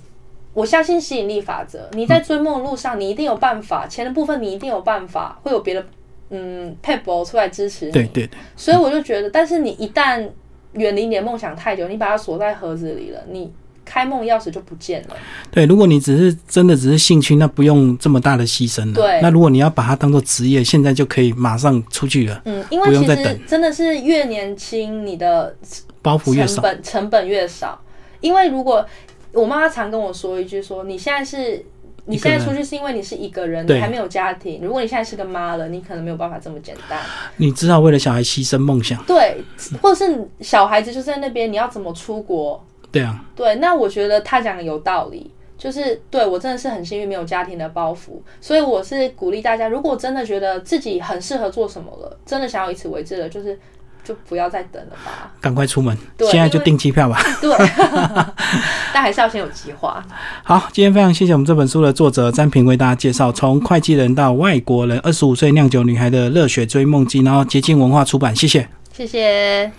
[0.52, 1.88] 我相信吸引力法则。
[1.92, 3.86] 你在追梦路上，你一定有办法。
[3.88, 5.86] 钱的部分，你一定有办法，会有别的
[6.30, 7.92] 嗯 people 出来支持你。
[7.92, 8.38] 对对对。
[8.56, 10.28] 所以我就觉得，但是你一旦
[10.74, 13.52] 远离你的梦想太久，你把它锁在盒子里了，你
[13.84, 15.16] 开梦钥匙就不见了。
[15.50, 18.94] 对，如果你只是真的只是兴趣，那不用这么大的牺牲了。
[18.94, 19.20] 对。
[19.22, 22.40] 那如果你要把它当做职业，现在就可以马上出去了。
[22.46, 25.56] 嗯，因为其实真的是越年轻，你的
[26.02, 27.82] 包袱越少，成本成本越少。
[28.22, 28.86] 因为如果
[29.32, 31.66] 我妈妈常跟我说一句：“说你现在是，
[32.10, 34.60] 你现在出去是因为你是一个人，你还没有家庭。
[34.64, 37.00] 如果你现在是个妈了，你可能没有办法这么简单。
[37.38, 39.38] 你知道为了小孩牺牲梦想，对，
[39.82, 42.66] 或者是小孩子就在那边，你要怎么出国？
[42.92, 43.56] 对啊，对。
[43.56, 48.20] 那我觉得他讲的有道理，就是对我真的是很幸运，没有家庭的包袱。
[48.42, 53.58] 所以我是鼓励大家，如果真的觉得自己很适合做什么了，真的想要以此为志了，就是。”
[54.10, 55.96] 就不要再等了吧，赶快出门，
[56.32, 57.22] 现在就订机票吧。
[57.40, 57.56] 对，
[58.92, 60.04] 但还是要先有计划。
[60.42, 69.72] 好，今天非常谢谢我们这本书的作者詹平为大家介绍从会计人到外国人，二十五岁酿酒女孩的热血追梦记，然后捷径文化出版，谢谢，谢谢。